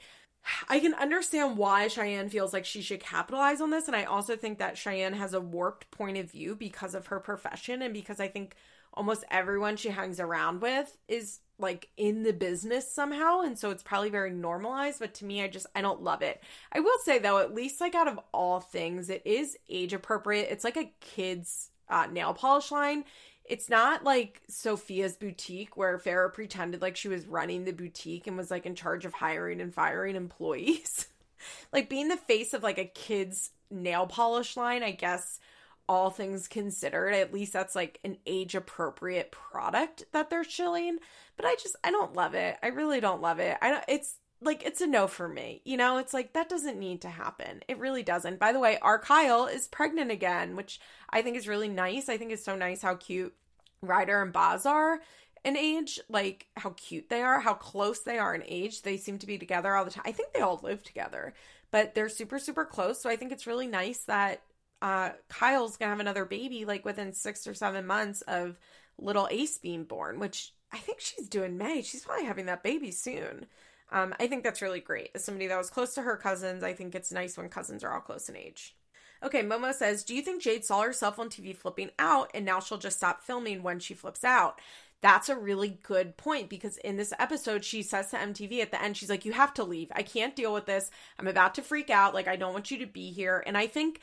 [0.67, 3.87] I can understand why Cheyenne feels like she should capitalize on this.
[3.87, 7.19] And I also think that Cheyenne has a warped point of view because of her
[7.19, 8.55] profession and because I think
[8.93, 13.41] almost everyone she hangs around with is like in the business somehow.
[13.41, 14.99] And so it's probably very normalized.
[14.99, 16.41] But to me, I just, I don't love it.
[16.71, 20.47] I will say though, at least like out of all things, it is age appropriate.
[20.49, 23.03] It's like a kid's uh, nail polish line
[23.51, 28.37] it's not like Sophia's boutique where Farrah pretended like she was running the boutique and
[28.37, 31.07] was like in charge of hiring and firing employees.
[31.73, 35.39] like being the face of like a kid's nail polish line, I guess
[35.87, 40.97] all things considered, at least that's like an age appropriate product that they're chilling.
[41.37, 42.57] But I just I don't love it.
[42.63, 43.57] I really don't love it.
[43.61, 45.61] I don't it's like it's a no for me.
[45.65, 47.61] You know, it's like that doesn't need to happen.
[47.67, 48.39] It really doesn't.
[48.39, 50.79] By the way, our Kyle is pregnant again, which
[51.09, 52.09] I think is really nice.
[52.09, 53.33] I think it's so nice how cute
[53.81, 54.99] Ryder and Baz are
[55.43, 58.81] in age, like how cute they are, how close they are in age.
[58.81, 60.03] They seem to be together all the time.
[60.05, 61.33] I think they all live together,
[61.71, 63.01] but they're super, super close.
[63.01, 64.41] So I think it's really nice that
[64.81, 68.57] uh, Kyle's gonna have another baby like within six or seven months of
[68.97, 71.81] little Ace being born, which I think she's doing May.
[71.81, 73.45] She's probably having that baby soon.
[73.91, 75.11] Um, I think that's really great.
[75.13, 77.93] As somebody that was close to her cousins, I think it's nice when cousins are
[77.93, 78.75] all close in age.
[79.23, 82.59] Okay, Momo says, Do you think Jade saw herself on TV flipping out and now
[82.59, 84.59] she'll just stop filming when she flips out?
[85.01, 88.81] That's a really good point because in this episode, she says to MTV at the
[88.81, 89.91] end, she's like, You have to leave.
[89.93, 90.89] I can't deal with this.
[91.19, 92.13] I'm about to freak out.
[92.13, 93.43] Like, I don't want you to be here.
[93.45, 93.99] And I think,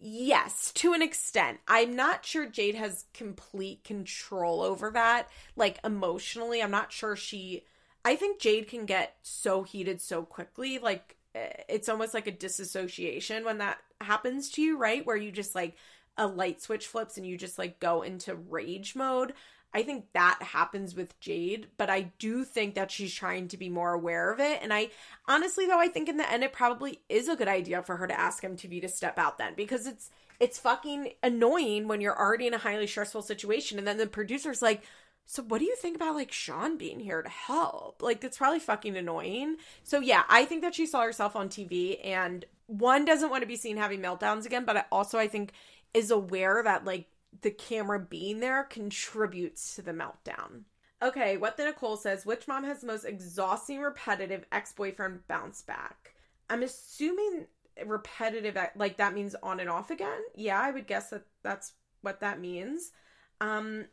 [0.00, 1.58] yes, to an extent.
[1.68, 5.28] I'm not sure Jade has complete control over that.
[5.56, 7.64] Like, emotionally, I'm not sure she.
[8.04, 10.78] I think Jade can get so heated so quickly.
[10.78, 15.04] Like, eh, it's almost like a disassociation when that happens to you, right?
[15.06, 15.76] Where you just like
[16.16, 19.34] a light switch flips and you just like go into rage mode.
[19.72, 23.68] I think that happens with Jade, but I do think that she's trying to be
[23.68, 24.60] more aware of it.
[24.62, 24.90] And I
[25.28, 28.06] honestly though I think in the end it probably is a good idea for her
[28.06, 30.10] to ask MTV to step out then because it's
[30.40, 34.62] it's fucking annoying when you're already in a highly stressful situation and then the producer's
[34.62, 34.82] like,
[35.26, 38.02] so what do you think about like Sean being here to help?
[38.02, 39.56] Like that's probably fucking annoying.
[39.84, 43.46] So yeah, I think that she saw herself on TV and one doesn't want to
[43.46, 45.52] be seen having meltdowns again, but also I think
[45.94, 47.06] is aware that like
[47.42, 50.62] the camera being there contributes to the meltdown.
[51.02, 55.62] Okay, what the Nicole says, which mom has the most exhausting, repetitive ex boyfriend bounce
[55.62, 56.14] back?
[56.50, 57.46] I'm assuming
[57.86, 60.20] repetitive, like that means on and off again.
[60.34, 61.72] Yeah, I would guess that that's
[62.02, 62.92] what that means.
[63.40, 63.86] Um,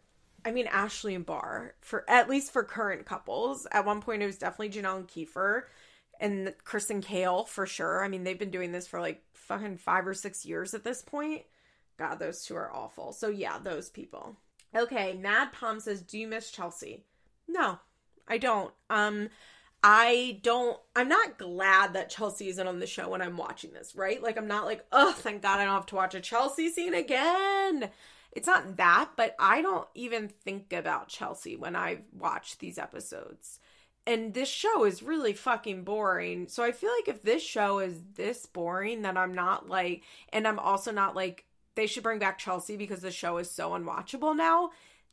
[0.46, 3.68] I mean, Ashley and Bar, for at least for current couples.
[3.72, 5.64] At one point, it was definitely Janelle and Kiefer
[6.20, 8.04] and Chris and Kail for sure.
[8.04, 11.02] I mean, they've been doing this for like fucking five or six years at this
[11.02, 11.44] point.
[11.98, 13.12] God, those two are awful.
[13.12, 14.38] So yeah, those people.
[14.76, 17.04] Okay, Mad Palm says, "Do you miss Chelsea?"
[17.48, 17.80] No,
[18.28, 18.74] I don't.
[18.90, 19.30] Um,
[19.84, 20.80] I don't.
[20.96, 23.96] I'm not glad that Chelsea isn't on the show when I'm watching this.
[23.96, 24.22] Right?
[24.22, 26.94] Like, I'm not like, oh, thank God I don't have to watch a Chelsea scene
[26.94, 27.90] again.
[28.32, 33.60] It's not that, but I don't even think about Chelsea when I watch these episodes
[34.08, 36.48] and this show is really fucking boring.
[36.48, 40.48] So I feel like if this show is this boring, then I'm not like, and
[40.48, 41.44] I'm also not like,
[41.78, 44.72] they should bring back Chelsea because the show is so unwatchable now.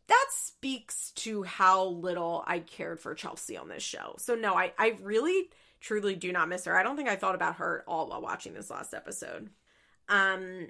[0.08, 4.16] That speaks to how little I cared for Chelsea on this show.
[4.18, 5.50] So no, I, I really
[5.80, 6.76] truly do not miss her.
[6.76, 9.50] I don't think I thought about her at all while watching this last episode.
[10.08, 10.68] Um,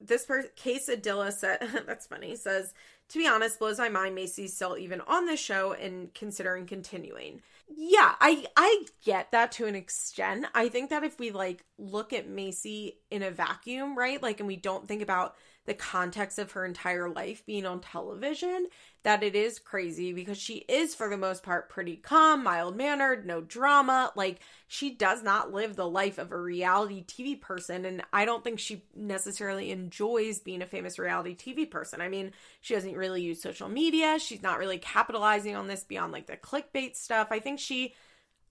[0.00, 2.74] this person, Case Adilla said, that's funny, says,
[3.08, 7.40] to be honest, blows my mind Macy's still even on the show and considering continuing.
[7.68, 10.46] Yeah, I I get that to an extent.
[10.54, 14.22] I think that if we like look at Macy in a vacuum, right?
[14.22, 15.34] Like and we don't think about
[15.66, 18.68] the context of her entire life being on television,
[19.02, 23.26] that it is crazy because she is, for the most part, pretty calm, mild mannered,
[23.26, 24.12] no drama.
[24.16, 27.84] Like, she does not live the life of a reality TV person.
[27.84, 32.00] And I don't think she necessarily enjoys being a famous reality TV person.
[32.00, 34.18] I mean, she doesn't really use social media.
[34.18, 37.28] She's not really capitalizing on this beyond like the clickbait stuff.
[37.30, 37.94] I think she,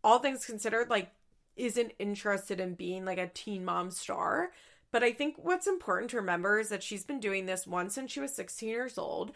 [0.03, 1.11] all things considered, like,
[1.55, 4.51] isn't interested in being like a teen mom star.
[4.91, 8.11] But I think what's important to remember is that she's been doing this one since
[8.11, 9.31] she was 16 years old.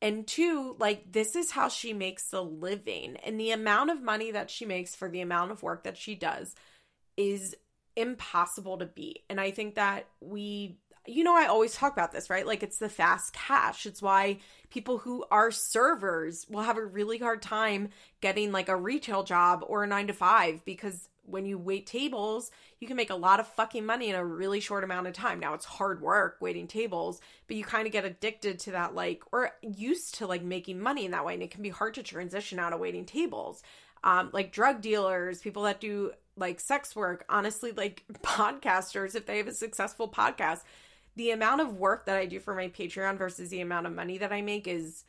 [0.00, 3.16] And two, like, this is how she makes a living.
[3.24, 6.16] And the amount of money that she makes for the amount of work that she
[6.16, 6.56] does
[7.16, 7.54] is
[7.94, 9.20] impossible to beat.
[9.30, 12.46] And I think that we, you know, I always talk about this, right?
[12.46, 13.86] Like, it's the fast cash.
[13.86, 14.38] It's why
[14.70, 17.90] people who are servers will have a really hard time
[18.20, 22.50] getting like a retail job or a nine to five because when you wait tables,
[22.78, 25.40] you can make a lot of fucking money in a really short amount of time.
[25.40, 29.22] Now it's hard work waiting tables, but you kind of get addicted to that, like,
[29.32, 31.34] or used to like making money in that way.
[31.34, 33.62] And it can be hard to transition out of waiting tables.
[34.04, 39.38] um, like drug dealers, people that do like sex work, honestly, like podcasters, if they
[39.38, 40.62] have a successful podcast,
[41.16, 44.18] the amount of work that I do for my Patreon versus the amount of money
[44.18, 45.04] that I make is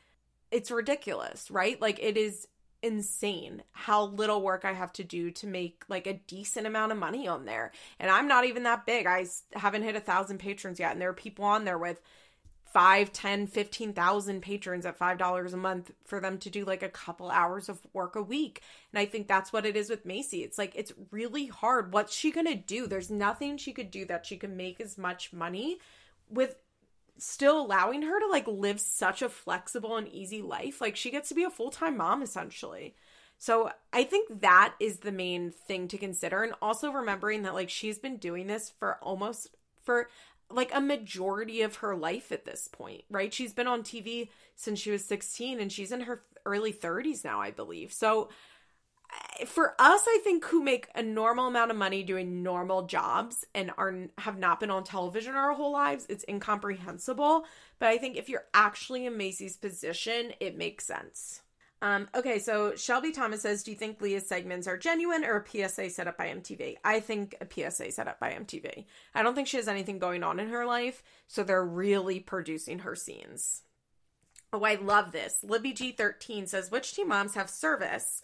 [0.51, 1.79] it's ridiculous, right?
[1.81, 2.47] Like it is
[2.83, 6.97] insane how little work I have to do to make like a decent amount of
[6.97, 7.71] money on there.
[7.99, 9.07] And I'm not even that big.
[9.07, 10.91] I haven't hit a thousand patrons yet.
[10.91, 12.01] And there are people on there with
[12.65, 16.83] five, ten, fifteen thousand patrons at five dollars a month for them to do like
[16.83, 18.61] a couple hours of work a week.
[18.91, 20.43] And I think that's what it is with Macy.
[20.43, 21.93] It's like it's really hard.
[21.93, 22.87] What's she gonna do?
[22.87, 25.77] There's nothing she could do that she can make as much money
[26.29, 26.55] with
[27.17, 30.81] still allowing her to like live such a flexible and easy life.
[30.81, 32.95] Like she gets to be a full-time mom essentially.
[33.37, 37.69] So I think that is the main thing to consider and also remembering that like
[37.69, 39.49] she's been doing this for almost
[39.83, 40.09] for
[40.49, 43.33] like a majority of her life at this point, right?
[43.33, 47.41] She's been on TV since she was 16 and she's in her early 30s now,
[47.41, 47.91] I believe.
[47.91, 48.29] So
[49.45, 53.71] for us, I think who make a normal amount of money doing normal jobs and
[53.77, 57.45] are have not been on television our whole lives, it's incomprehensible.
[57.79, 61.41] But I think if you're actually in Maci's position, it makes sense.
[61.81, 65.45] Um, okay, so Shelby Thomas says, "Do you think Leah's segments are genuine or a
[65.45, 68.85] PSA set up by MTV?" I think a PSA set up by MTV.
[69.13, 72.79] I don't think she has anything going on in her life, so they're really producing
[72.79, 73.63] her scenes.
[74.53, 75.43] Oh, I love this.
[75.43, 78.21] Libby G13 says, "Which teen moms have service?"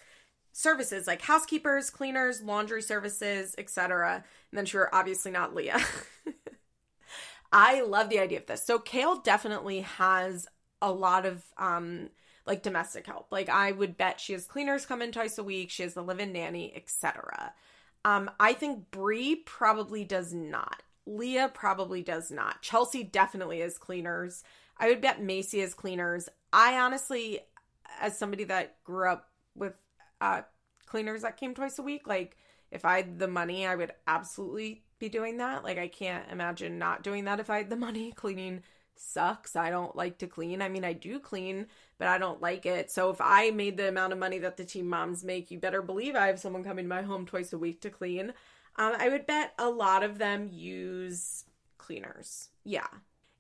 [0.52, 4.24] Services like housekeepers, cleaners, laundry services, etc.
[4.52, 5.80] And then sure, obviously not Leah.
[7.52, 8.64] I love the idea of this.
[8.66, 10.47] So Kail definitely has
[10.82, 12.10] a lot of um
[12.45, 13.28] like domestic help.
[13.32, 16.04] Like I would bet she has cleaners come in twice a week, she has the
[16.04, 17.54] live-in nanny, etc.
[18.06, 20.84] Um I think Bri probably does not.
[21.06, 22.62] Leah probably does not.
[22.62, 24.43] Chelsea definitely has cleaners.
[24.78, 26.30] I would bet Maci has cleaners.
[26.54, 27.39] I honestly
[28.00, 29.74] as somebody that grew up with
[30.22, 30.41] uh,
[30.86, 32.07] cleaners that came twice a week.
[32.07, 32.38] Like,
[32.72, 35.63] if I had the money, I would absolutely be doing that.
[35.63, 38.11] Like, I can't imagine not doing that if I had the money.
[38.15, 38.63] Cleaning
[38.95, 39.55] sucks.
[39.55, 40.61] I don't like to clean.
[40.61, 41.67] I mean, I do clean,
[41.97, 42.91] but I don't like it.
[42.91, 45.82] So, if I made the amount of money that the team moms make, you better
[45.82, 48.34] believe I have someone coming to my home twice a week to clean.
[48.76, 51.45] Um, I would bet a lot of them use
[51.78, 52.49] cleaners.
[52.63, 52.88] Yeah.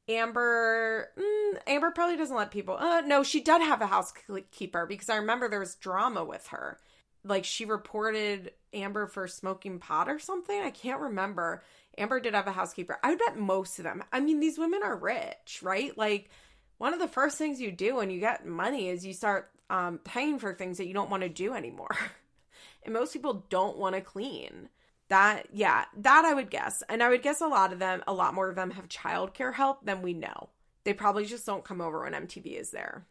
[0.09, 2.75] Amber, mm, Amber probably doesn't let people.
[2.75, 6.79] Uh, no, she did have a housekeeper because I remember there was drama with her.
[7.23, 10.59] Like she reported Amber for smoking pot or something.
[10.59, 11.63] I can't remember.
[11.97, 12.97] Amber did have a housekeeper.
[13.03, 14.03] I would bet most of them.
[14.11, 15.95] I mean, these women are rich, right?
[15.95, 16.31] Like
[16.79, 19.99] one of the first things you do when you get money is you start um,
[19.99, 21.95] paying for things that you don't want to do anymore.
[22.83, 24.69] and most people don't want to clean.
[25.09, 26.83] That, yeah, that I would guess.
[26.87, 29.53] And I would guess a lot of them, a lot more of them have childcare
[29.53, 30.49] help than we know.
[30.83, 33.05] They probably just don't come over when MTV is there.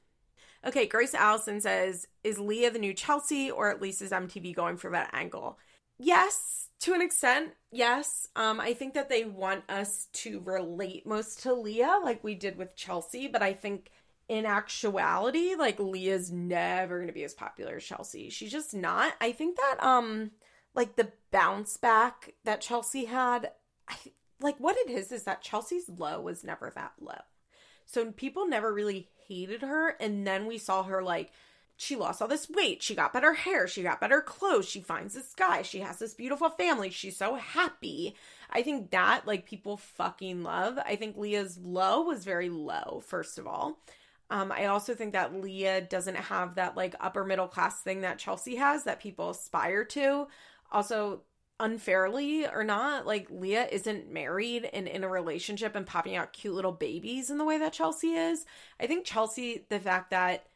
[0.66, 4.76] Okay, Grace Allison says, Is Leah the new Chelsea, or at least is MTV going
[4.76, 5.58] for that angle?
[5.98, 8.28] Yes, to an extent, yes.
[8.36, 12.56] Um, I think that they want us to relate most to Leah, like we did
[12.56, 13.90] with Chelsea, but I think
[14.28, 18.30] in actuality, like Leah's never gonna be as popular as Chelsea.
[18.30, 19.14] She's just not.
[19.20, 20.30] I think that um
[20.78, 23.50] like the bounce back that Chelsea had,
[23.88, 23.96] I,
[24.40, 27.18] like what it is is that Chelsea's low was never that low.
[27.84, 31.32] So people never really hated her and then we saw her like
[31.76, 35.14] she lost all this weight, she got better hair, she got better clothes, she finds
[35.14, 38.14] this guy, she has this beautiful family, she's so happy.
[38.50, 40.78] I think that like people fucking love.
[40.78, 43.80] I think Leah's low was very low first of all.
[44.30, 48.18] Um, I also think that Leah doesn't have that like upper middle class thing that
[48.18, 50.28] Chelsea has that people aspire to
[50.70, 51.22] also
[51.60, 56.54] unfairly or not like leah isn't married and in a relationship and popping out cute
[56.54, 58.46] little babies in the way that chelsea is
[58.78, 60.46] i think chelsea the fact that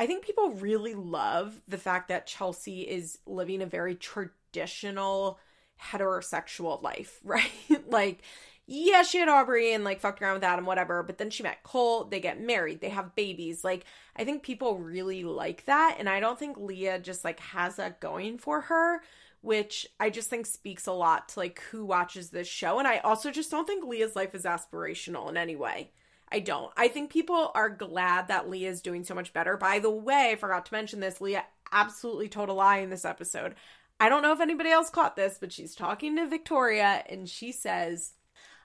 [0.00, 5.38] i think people really love the fact that chelsea is living a very traditional
[5.80, 7.52] heterosexual life right
[7.88, 8.22] like
[8.70, 11.02] yeah, she had Aubree and like fucked around with Adam, whatever.
[11.02, 12.04] But then she met Cole.
[12.04, 12.82] They get married.
[12.82, 13.64] They have babies.
[13.64, 15.96] Like, I think people really like that.
[15.98, 19.00] And I don't think Leah just like has that going for her
[19.40, 22.78] which I just think speaks a lot to like who watches this show.
[22.78, 25.92] And I also just don't think Leah's life is aspirational in any way.
[26.30, 26.70] I don't.
[26.76, 29.56] I think people are glad that Leah is doing so much better.
[29.56, 31.20] By the way, I forgot to mention this.
[31.20, 33.54] Leah absolutely told a lie in this episode.
[34.00, 37.50] I don't know if anybody else caught this, but she's talking to Victoria and she
[37.50, 38.12] says,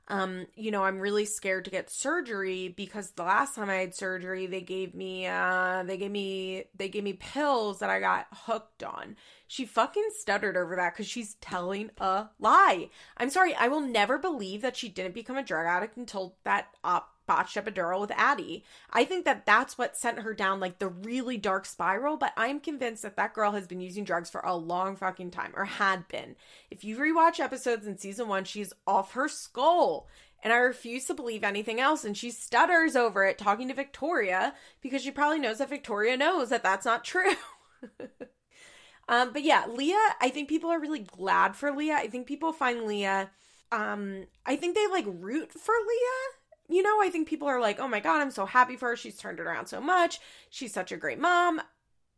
[0.10, 3.96] um, you know, I'm really scared to get surgery because the last time I had
[3.96, 8.28] surgery, they gave me uh they gave me they gave me pills that I got
[8.32, 9.16] hooked on.
[9.48, 12.90] She fucking stuttered over that cuz she's telling a lie.
[13.16, 16.68] I'm sorry, I will never believe that she didn't become a drug addict until that
[16.84, 18.64] op botched epidural with Addie.
[18.92, 22.60] I think that that's what sent her down like the really dark spiral, but I'm
[22.60, 26.08] convinced that that girl has been using drugs for a long fucking time or had
[26.08, 26.36] been.
[26.70, 30.08] If you rewatch episodes in season 1, she's off her skull.
[30.44, 32.04] And I refuse to believe anything else.
[32.04, 36.50] And she stutters over it talking to Victoria because she probably knows that Victoria knows
[36.50, 37.36] that that's not true.
[39.08, 41.96] um, but yeah, Leah, I think people are really glad for Leah.
[41.96, 43.30] I think people find Leah
[43.74, 46.43] um I think they like root for Leah.
[46.70, 48.96] You know, I think people are like, "Oh my god, I'm so happy for her.
[48.96, 50.20] She's turned it around so much.
[50.50, 51.62] She's such a great mom."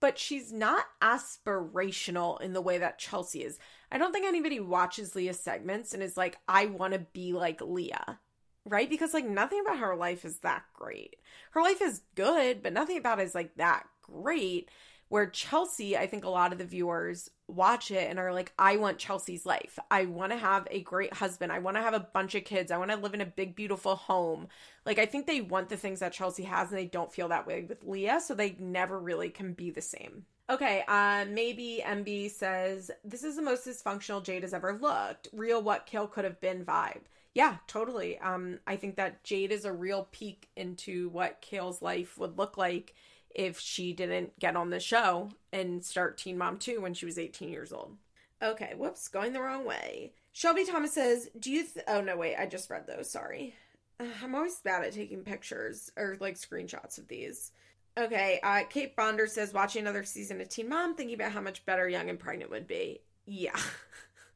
[0.01, 3.57] But she's not aspirational in the way that Chelsea is.
[3.91, 7.61] I don't think anybody watches Leah's segments and is like, "I want to be like
[7.61, 8.19] Leah."
[8.65, 8.89] Right?
[8.89, 11.17] Because like nothing about her life is that great.
[11.51, 14.69] Her life is good, but nothing about it is like that great.
[15.07, 18.77] Where Chelsea, I think a lot of the viewers watch it and are like, I
[18.77, 19.77] want Chelsea's life.
[19.91, 21.51] I want to have a great husband.
[21.51, 22.71] I want to have a bunch of kids.
[22.71, 24.47] I want to live in a big, beautiful home.
[24.85, 27.45] Like, I think they want the things that Chelsea has and they don't feel that
[27.45, 28.19] way with Leah.
[28.19, 30.25] So they never really can be the same.
[30.47, 35.27] Okay, uh, maybe MB says, This is the most dysfunctional Jade has ever looked.
[35.33, 37.01] Real what Kail could have been vibe.
[37.33, 38.17] Yeah, totally.
[38.19, 42.57] Um, I think that Jade is a real peek into what Kail's life would look
[42.57, 42.93] like
[43.35, 47.19] if she didn't get on the show and start Teen Mom 2 when she was
[47.19, 47.97] 18 years old.
[48.41, 50.13] Okay, whoops, going the wrong way.
[50.31, 51.63] Shelby Thomas says, Do you.
[51.63, 53.09] Th- oh, no, wait, I just read those.
[53.09, 53.53] Sorry.
[53.99, 57.51] Uh, I'm always bad at taking pictures or like screenshots of these.
[57.97, 61.65] Okay, uh, Kate Bonder says, Watching another season of Teen Mom, thinking about how much
[61.65, 63.01] better Young and Pregnant would be.
[63.25, 63.57] Yeah.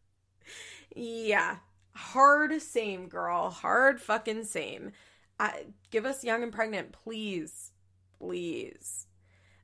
[0.95, 1.58] yeah.
[1.93, 3.50] Hard same, girl.
[3.50, 4.91] Hard fucking same.
[5.39, 5.52] Uh,
[5.91, 7.68] give us Young and Pregnant, please
[8.20, 9.07] please.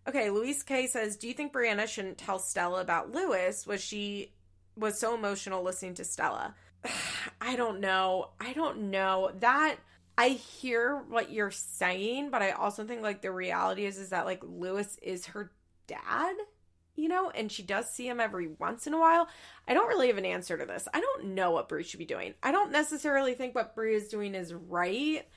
[0.07, 3.65] Okay, Louise K says, "Do you think Briana shouldn't tell Stella about Luis?
[3.65, 4.33] Was she
[4.75, 6.55] was so emotional listening to Stella?"
[7.41, 8.29] I don't know.
[8.39, 9.31] I don't know.
[9.39, 9.77] That
[10.17, 14.25] I hear what you're saying, but I also think like the reality is is that
[14.25, 15.51] like Luis is her
[15.87, 16.35] dad,
[16.95, 19.27] you know, and she does see him every once in a while.
[19.67, 20.87] I don't really have an answer to this.
[20.93, 22.33] I don't know what Bri should be doing.
[22.41, 25.27] I don't necessarily think what Bri is doing is right,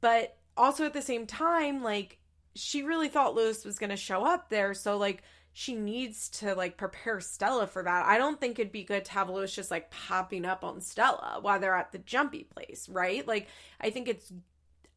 [0.00, 2.18] but also at the same time, like
[2.54, 4.74] she really thought Luis was going to show up there.
[4.74, 5.22] So, like,
[5.52, 8.06] she needs to, like, prepare Stella for that.
[8.06, 11.38] I don't think it'd be good to have Luis just, like, popping up on Stella
[11.40, 13.26] while they're at the jumpy place, right?
[13.26, 13.48] Like,
[13.80, 14.32] I think it's,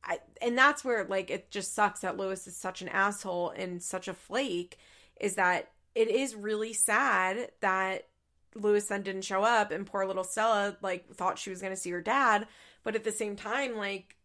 [0.03, 3.83] I, and that's where, like, it just sucks that Luis is such an asshole and
[3.83, 4.77] such a flake,
[5.19, 8.07] is that it is really sad that
[8.53, 11.79] Lewis then didn't show up and poor little Stella, like, thought she was going to
[11.79, 12.47] see her dad.
[12.83, 14.15] But at the same time, like,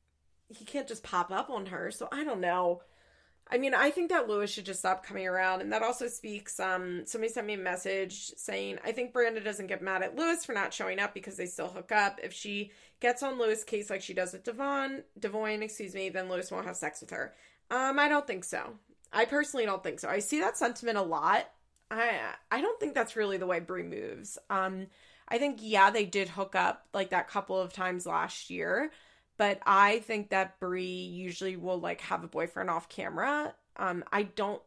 [0.48, 1.90] he can't just pop up on her.
[1.90, 2.82] So I don't know.
[3.52, 5.60] I mean, I think that Luis should just stop coming around.
[5.60, 6.60] And that also speaks.
[6.60, 10.44] Um, somebody sent me a message saying, I think Brenda doesn't get mad at Luis
[10.44, 12.20] for not showing up because they still hook up.
[12.22, 12.70] If she
[13.00, 16.66] gets on Luis' case like she does with Devon, Devoin, excuse me, then Luis won't
[16.66, 17.34] have sex with her.
[17.70, 18.74] Um, I don't think so.
[19.12, 20.08] I personally don't think so.
[20.08, 21.50] I see that sentiment a lot.
[21.90, 22.20] I
[22.50, 24.38] I don't think that's really the way Bri moves.
[24.48, 24.86] Um,
[25.28, 28.92] I think yeah, they did hook up like that couple of times last year
[29.40, 33.54] but I think that Bri usually will like have a boyfriend off camera.
[33.78, 34.60] Um, I don't.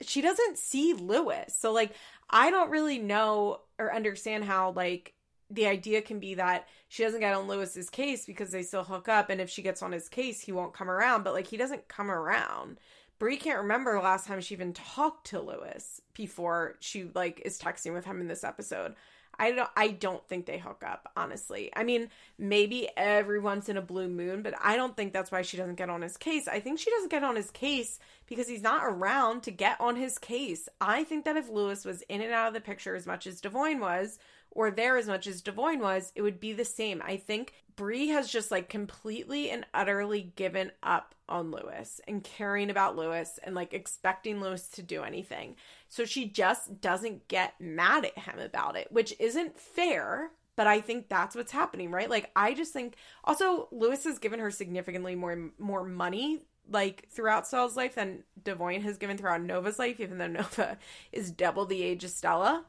[0.00, 1.92] She doesn't see Luis, so like
[2.28, 5.14] I don't really know or understand how like
[5.48, 9.08] the idea can be that she doesn't get on Luis's case because they still hook
[9.08, 11.22] up, and if she gets on his case, he won't come around.
[11.22, 12.80] But like he doesn't come around.
[13.20, 17.94] Bri can't remember last time she even talked to Luis before she like is texting
[17.94, 18.96] with him in this episode.
[19.38, 21.70] I don't I don't think they hook up, honestly.
[21.74, 22.08] I mean,
[22.38, 25.76] maybe every once in a blue moon, but I don't think that's why she doesn't
[25.76, 26.46] get on his case.
[26.48, 29.96] I think she doesn't get on his case because he's not around to get on
[29.96, 30.68] his case.
[30.80, 33.40] I think that if Luis was in and out of the picture as much as
[33.40, 34.18] Devoin was,
[34.50, 37.02] or there as much as Devoin was, it would be the same.
[37.04, 42.70] I think Bri has just like completely and utterly given up on Luis and caring
[42.70, 45.56] about Luis and like expecting Luis to do anything.
[45.88, 50.30] So she just doesn't get mad at him about it, which isn't fair.
[50.56, 52.10] But I think that's what's happening, right?
[52.10, 57.46] Like I just think also Luis has given her significantly more more money like throughout
[57.46, 60.76] Stella's life than Devoin has given throughout Nova's life, even though Nova
[61.12, 62.66] is double the age of Stella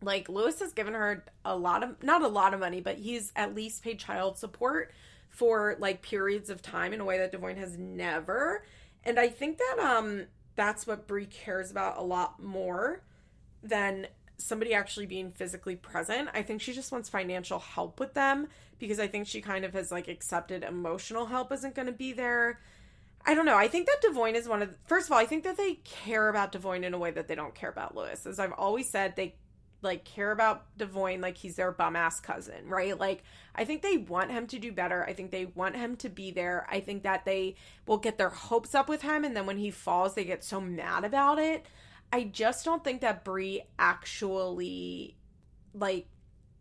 [0.00, 3.32] like Luis has given her a lot of not a lot of money, but he's
[3.34, 4.92] at least paid child support
[5.28, 8.64] for like periods of time in a way that Devoin has never.
[9.04, 10.26] And I think that um
[10.56, 13.02] that's what Bri cares about a lot more
[13.62, 14.06] than
[14.38, 16.28] somebody actually being physically present.
[16.32, 18.48] I think she just wants financial help with them
[18.78, 22.12] because I think she kind of has like accepted emotional help isn't going to be
[22.12, 22.60] there.
[23.26, 23.56] I don't know.
[23.56, 25.74] I think that Devoin is one of the, first of all, I think that they
[25.84, 28.26] care about Devoin in a way that they don't care about Luis.
[28.26, 29.34] As I've always said, they
[29.80, 32.98] like care about Devoin like he's their bum ass cousin, right?
[32.98, 33.22] Like
[33.54, 35.04] I think they want him to do better.
[35.04, 36.66] I think they want him to be there.
[36.70, 37.54] I think that they
[37.86, 40.60] will get their hopes up with him and then when he falls they get so
[40.60, 41.66] mad about it.
[42.12, 45.16] I just don't think that Bri actually
[45.74, 46.06] like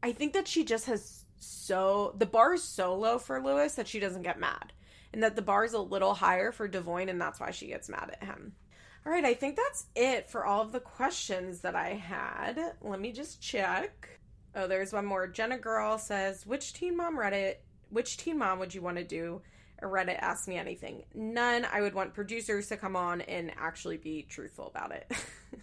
[0.04, 3.88] I think that she just has so the bar is so low for Luis that
[3.88, 4.74] she doesn't get mad.
[5.14, 7.90] And that the bar is a little higher for Devoin and that's why she gets
[7.90, 8.54] mad at him.
[9.08, 12.74] All right, I think that's it for all of the questions that I had.
[12.82, 14.20] Let me just check.
[14.54, 15.28] Oh, there's one more.
[15.28, 17.56] Jenna Girl says, "Which Teen Mom Reddit?
[17.90, 19.42] Which Teen Mom would you want to do?"
[19.82, 21.06] A Reddit ask me anything.
[21.14, 21.66] None.
[21.72, 25.10] I would want producers to come on and actually be truthful about it.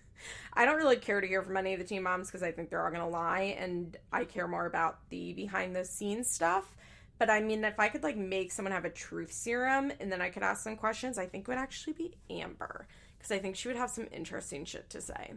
[0.55, 2.71] I don't really care to hear from any of the teen moms because I think
[2.71, 6.75] they're all gonna lie, and I care more about the behind the scenes stuff.
[7.19, 10.23] But I mean, if I could like make someone have a truth serum and then
[10.23, 12.87] I could ask them questions, I think it would actually be Amber
[13.25, 15.33] because I think she would have some interesting shit to say.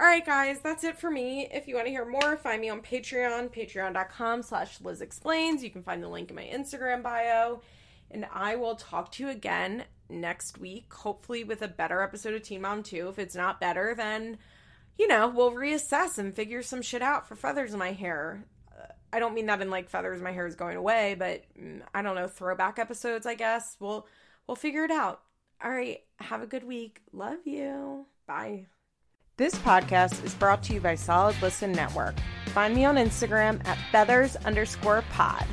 [0.00, 1.46] All right, guys, that's it for me.
[1.52, 5.62] If you want to hear more, find me on Patreon, patreon.com slash Liz Explains.
[5.62, 7.60] You can find the link in my Instagram bio.
[8.10, 12.42] And I will talk to you again next week, hopefully with a better episode of
[12.42, 13.08] Teen Mom 2.
[13.08, 14.38] If it's not better, then,
[14.96, 18.44] you know, we'll reassess and figure some shit out for feathers in my hair.
[18.72, 21.42] Uh, I don't mean that in like feathers in my hair is going away, but
[21.60, 23.76] mm, I don't know, throwback episodes, I guess.
[23.80, 24.06] We'll
[24.46, 25.20] we'll figure it out.
[25.62, 26.00] All right.
[26.20, 27.00] Have a good week.
[27.12, 28.06] Love you.
[28.26, 28.66] Bye.
[29.36, 32.16] This podcast is brought to you by Solid Listen Network.
[32.46, 35.46] Find me on Instagram at feathers underscore pod.